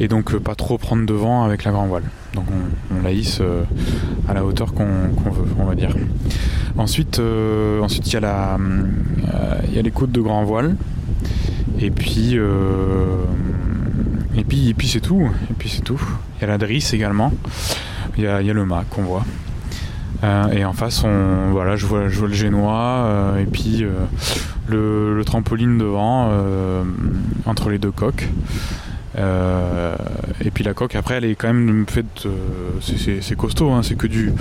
et 0.00 0.08
donc 0.08 0.32
euh, 0.32 0.40
pas 0.40 0.54
trop 0.54 0.78
prendre 0.78 1.04
devant 1.06 1.44
avec 1.44 1.64
la 1.64 1.72
grand 1.72 1.86
voile. 1.86 2.04
Donc 2.34 2.44
on, 2.92 3.02
la 3.02 3.12
hisse 3.12 3.38
euh, 3.40 3.64
à 4.28 4.34
la 4.34 4.44
hauteur 4.44 4.72
qu'on 4.72 4.84
veut, 4.84 5.46
on 5.58 5.64
va 5.64 5.74
dire. 5.74 5.90
Ensuite, 6.76 7.18
euh, 7.18 7.80
ensuite 7.82 8.06
il 8.08 8.14
y 8.14 8.16
a 8.16 8.20
la, 8.20 8.58
il 9.68 9.76
y 9.76 9.82
les 9.82 9.90
côtes 9.90 10.12
de 10.12 10.20
grand 10.20 10.44
voile. 10.44 10.76
Et 11.80 11.90
puis, 11.90 12.36
et 14.36 14.44
puis, 14.44 14.70
et 14.70 14.74
puis 14.74 14.88
c'est 14.88 15.00
tout. 15.00 15.28
Et 15.50 15.54
puis 15.54 15.68
c'est 15.68 15.82
tout. 15.82 16.00
Il 16.36 16.42
y 16.42 16.44
a 16.44 16.48
la 16.48 16.58
drisse 16.58 16.92
également. 16.92 17.32
Il 18.16 18.24
y 18.24 18.26
a, 18.26 18.40
le 18.40 18.64
mât 18.64 18.84
qu'on 18.90 19.02
voit. 19.02 19.24
et 20.52 20.64
en 20.64 20.72
face, 20.72 21.02
je 21.02 21.50
vois, 21.50 21.76
je 21.76 22.18
vois 22.18 22.28
le 22.28 22.34
génois 22.34 23.36
et 23.40 23.44
puis 23.44 23.84
le, 24.68 25.22
trampoline 25.24 25.78
devant 25.78 26.30
entre 27.46 27.70
les 27.70 27.78
deux 27.78 27.92
coques. 27.92 28.28
Euh, 29.18 29.96
et 30.44 30.50
puis 30.50 30.62
la 30.62 30.74
coque 30.74 30.94
après 30.94 31.14
elle 31.14 31.24
est 31.24 31.34
quand 31.34 31.52
même 31.52 31.86
faite 31.88 32.26
euh, 32.26 32.78
c'est 32.80 33.36
costaud 33.36 33.70
hein, 33.70 33.82
c'est 33.82 33.96
que 33.96 34.06
du 34.06 34.32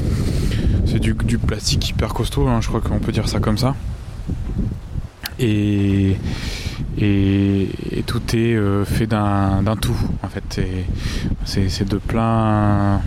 c'est 0.86 1.00
du, 1.00 1.16
plastique 1.16 1.90
hyper 1.90 2.14
costaud 2.14 2.48
hein, 2.48 2.60
je 2.62 2.68
crois 2.68 2.82
qu'on 2.82 3.00
peut 3.00 3.12
dire 3.12 3.28
ça 3.28 3.40
comme 3.40 3.58
ça. 3.58 3.76
Et 5.40 6.18
et, 7.00 7.70
tout 8.06 8.22
est 8.36 8.56
euh, 8.56 8.84
fait 8.86 9.08
d'un 9.08 9.64
tout 9.80 9.98
en 10.24 10.28
fait. 10.28 10.62
C'est 11.46 11.90
de 11.90 11.98
plein 11.98 13.00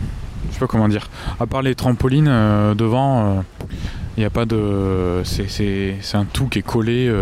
je 0.48 0.54
sais 0.54 0.60
pas 0.60 0.66
comment 0.66 0.88
dire. 0.88 1.08
À 1.38 1.46
part 1.46 1.62
les 1.62 1.74
trampolines 1.74 2.32
devant 2.74 3.44
a 4.24 4.30
pas 4.30 4.46
de. 4.46 5.22
C'est 5.24 5.96
un 6.14 6.24
tout 6.24 6.46
qui 6.46 6.60
est 6.60 6.62
collé, 6.62 7.12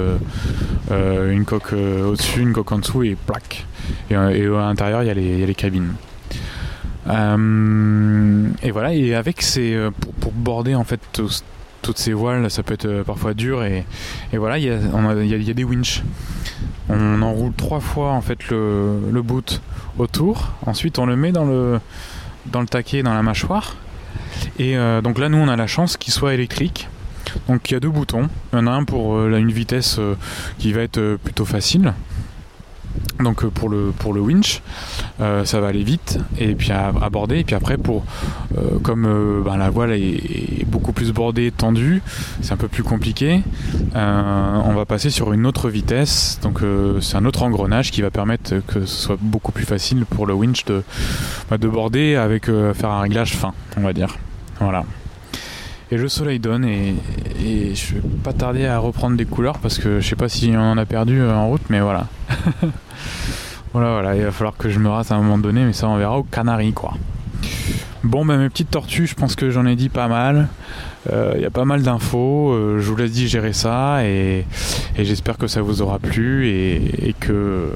une 0.91 1.45
coque 1.45 1.73
au-dessus, 1.73 2.41
une 2.41 2.53
coque 2.53 2.73
en 2.73 2.79
dessous 2.79 3.03
et 3.03 3.17
plaque. 3.17 3.67
Et, 4.11 4.15
euh, 4.15 4.59
à 4.59 4.67
l'intérieur, 4.67 5.03
il 5.03 5.07
y, 5.07 5.43
a 5.43 5.47
les 5.47 5.55
cabines. 5.55 5.95
Euh, 7.09 8.49
et 8.63 8.71
voilà, 8.71 8.95
et 8.95 9.15
avec 9.15 9.43
ces. 9.43 9.75
Euh, 9.75 9.91
pour, 10.21 10.33
border 10.33 10.75
en 10.75 10.85
fait 10.85 11.01
toutes 11.83 11.99
ces 11.99 12.13
voiles, 12.13 12.51
ça 12.51 12.63
peut 12.63 12.75
être 12.75 13.03
parfois 13.05 13.35
dur. 13.35 13.65
Et, 13.65 13.85
voilà, 14.35 14.59
il 14.59 14.65
y, 14.65 14.71
a, 14.71 15.55
des 15.55 15.65
winches. 15.65 16.03
On 16.89 17.23
enroule 17.23 17.53
trois 17.55 17.81
fois 17.81 18.13
en 18.13 18.21
fait 18.21 18.49
le, 18.49 18.99
le 19.11 19.23
boot 19.23 19.61
autour. 19.99 20.53
Ensuite, 20.67 20.99
on 20.99 21.07
le 21.07 21.17
met 21.17 21.33
dans 21.33 21.45
le, 21.45 21.81
dans 22.47 22.61
le 22.61 22.67
taquet, 22.67 23.03
dans 23.03 23.15
la 23.15 23.23
mâchoire. 23.23 23.77
Et 24.59 24.77
donc 25.03 25.19
là, 25.19 25.29
nous, 25.29 25.39
on 25.39 25.49
a 25.49 25.57
la 25.57 25.67
chance 25.67 25.97
qu'il 25.97 26.13
soit 26.13 26.35
électrique. 26.35 26.89
Donc 27.49 27.71
il 27.71 27.75
y 27.75 27.77
a 27.77 27.81
deux 27.81 27.91
boutons. 27.91 28.29
Il 28.53 28.59
y 28.59 28.63
en 28.63 28.67
a 28.67 28.71
un 28.71 28.85
pour 28.85 29.27
une 29.27 29.53
vitesse 29.53 30.01
qui 30.59 30.73
va 30.73 30.83
être 30.83 31.19
plutôt 31.23 31.45
facile 31.45 31.93
donc 33.21 33.45
euh, 33.45 33.51
pour 33.51 33.69
le 33.69 33.93
pour 33.97 34.13
le 34.13 34.21
winch 34.21 34.63
euh, 35.21 35.45
ça 35.45 35.61
va 35.61 35.69
aller 35.69 35.83
vite 35.83 36.19
et 36.39 36.55
puis 36.55 36.73
à, 36.73 36.93
border 37.11 37.41
et 37.41 37.45
puis 37.45 37.55
après 37.55 37.77
pour 37.77 38.05
euh, 38.57 38.79
comme 38.83 39.43
ben, 39.45 39.57
la 39.57 39.71
voile 39.71 39.93
est, 39.93 40.65
beaucoup 40.67 40.93
plus 40.93 41.13
bordée 41.13 41.51
tendue 41.51 42.03
c'est 42.41 42.53
un 42.53 42.57
peu 42.57 42.69
plus 42.69 42.83
compliqué 42.83 43.43
on 43.95 44.75
va 44.75 44.85
passer 44.85 45.11
sur 45.11 45.33
une 45.33 45.47
autre 45.47 45.71
vitesse 45.71 46.39
donc 46.43 46.61
c'est 47.01 47.17
un 47.17 47.25
autre 47.25 47.43
engrenage 47.43 47.91
qui 47.91 48.03
va 48.03 48.11
permettre 48.11 48.57
que 48.67 48.81
ce 48.85 49.03
soit 49.03 49.19
beaucoup 49.21 49.53
plus 49.53 49.65
facile 49.65 50.05
pour 50.05 50.27
le 50.27 50.35
winch 50.35 50.65
de 50.65 50.83
bah, 51.51 51.59
de 51.59 51.69
border 51.69 52.17
avec 52.17 52.47
faire 52.47 52.91
un 52.91 53.01
réglage 53.01 53.35
fin 53.35 53.53
on 53.77 53.83
va 53.83 53.93
dire 53.93 54.17
voilà 54.61 54.85
et 55.91 55.97
le 55.97 56.09
soleil 56.09 56.39
donne 56.39 56.67
et, 56.67 56.95
et, 57.43 57.75
je 57.75 57.95
vais 57.95 58.01
pas 58.23 58.35
tarder 58.35 58.67
à 58.67 58.79
reprendre 58.79 59.17
des 59.17 59.25
couleurs 59.25 59.59
parce 59.59 59.79
que 59.79 60.01
je 60.01 60.09
sais 60.09 60.17
pas 60.17 60.29
si 60.29 60.53
on 60.55 60.73
en 60.73 60.79
a 60.79 60.85
perdu 60.85 61.23
en 61.23 61.49
route 61.49 61.63
mais 61.71 61.81
voilà 61.81 62.07
voilà, 63.73 63.93
voilà, 63.93 64.17
il 64.17 64.23
va 64.23 64.33
falloir 64.33 64.57
que 64.57 64.69
je 64.69 64.79
me 64.79 64.89
rate 64.89 65.13
à 65.13 65.15
un 65.15 65.19
moment 65.19 65.39
donné, 65.39 65.65
mais 65.65 65.73
ça 65.73 65.89
on 65.89 65.97
verra 65.97 66.19
au 66.19 66.23
Canaries 66.23 66.73
quoi. 66.73 66.95
Bon, 68.05 68.25
bah, 68.25 68.37
mes 68.37 68.49
petites 68.49 68.71
tortues, 68.71 69.07
je 69.07 69.15
pense 69.15 69.35
que 69.35 69.51
j'en 69.51 69.67
ai 69.67 69.75
dit 69.75 69.89
pas 69.89 70.09
mal. 70.09 70.49
Euh, 71.13 71.33
il 71.35 71.43
y 71.43 71.45
a 71.45 71.51
pas 71.51 71.65
mal 71.65 71.83
d'infos. 71.83 72.53
Euh, 72.53 72.79
je 72.81 72.89
vous 72.89 72.97
laisse 72.97 73.11
digérer 73.11 73.53
ça 73.53 74.05
et, 74.05 74.47
j'espère 74.97 75.37
que 75.37 75.47
ça 75.47 75.63
vous 75.63 75.83
aura 75.83 75.99
plu 75.99 76.49
et, 76.49 77.15
que, 77.19 77.73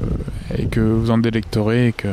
et 0.57 0.65
que 0.67 0.79
vous 0.79 1.11
en 1.11 1.17
délecterez 1.17 1.89
et 1.89 1.93
que, 1.93 2.07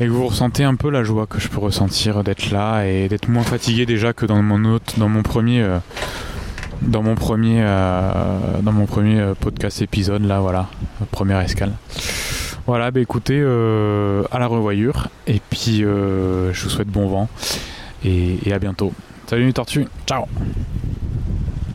et 0.00 0.06
que 0.06 0.10
vous 0.10 0.26
ressentez 0.26 0.64
un 0.64 0.74
peu 0.74 0.90
la 0.90 1.04
joie 1.04 1.26
que 1.26 1.38
je 1.38 1.48
peux 1.48 1.60
ressentir 1.60 2.24
d'être 2.24 2.50
là 2.50 2.84
et 2.84 3.08
d'être 3.08 3.28
moins 3.28 3.44
fatigué 3.44 3.86
déjà 3.86 4.12
que 4.12 4.26
dans 4.26 4.42
mon 4.42 4.64
autre, 4.64 4.98
dans 4.98 5.08
mon 5.08 5.22
premier. 5.22 5.62
Euh, 5.62 5.78
dans 6.82 7.02
mon 7.02 7.14
premier, 7.14 7.62
euh, 7.62 8.60
dans 8.60 8.72
mon 8.72 8.84
premier 8.84 9.18
euh, 9.18 9.34
podcast 9.34 9.80
épisode, 9.80 10.22
là, 10.26 10.40
voilà, 10.40 10.68
première 11.12 11.40
escale. 11.40 11.72
Voilà, 12.66 12.90
bah 12.90 13.00
écoutez, 13.00 13.40
à 13.40 14.38
la 14.38 14.46
revoyure, 14.46 15.08
et 15.26 15.40
puis 15.48 15.78
je 15.78 16.62
vous 16.62 16.70
souhaite 16.70 16.88
bon 16.88 17.08
vent, 17.08 17.28
et 18.04 18.52
à 18.52 18.58
bientôt. 18.58 18.92
Salut 19.26 19.46
les 19.46 19.52
tortues, 19.52 19.86
ciao 20.06 20.26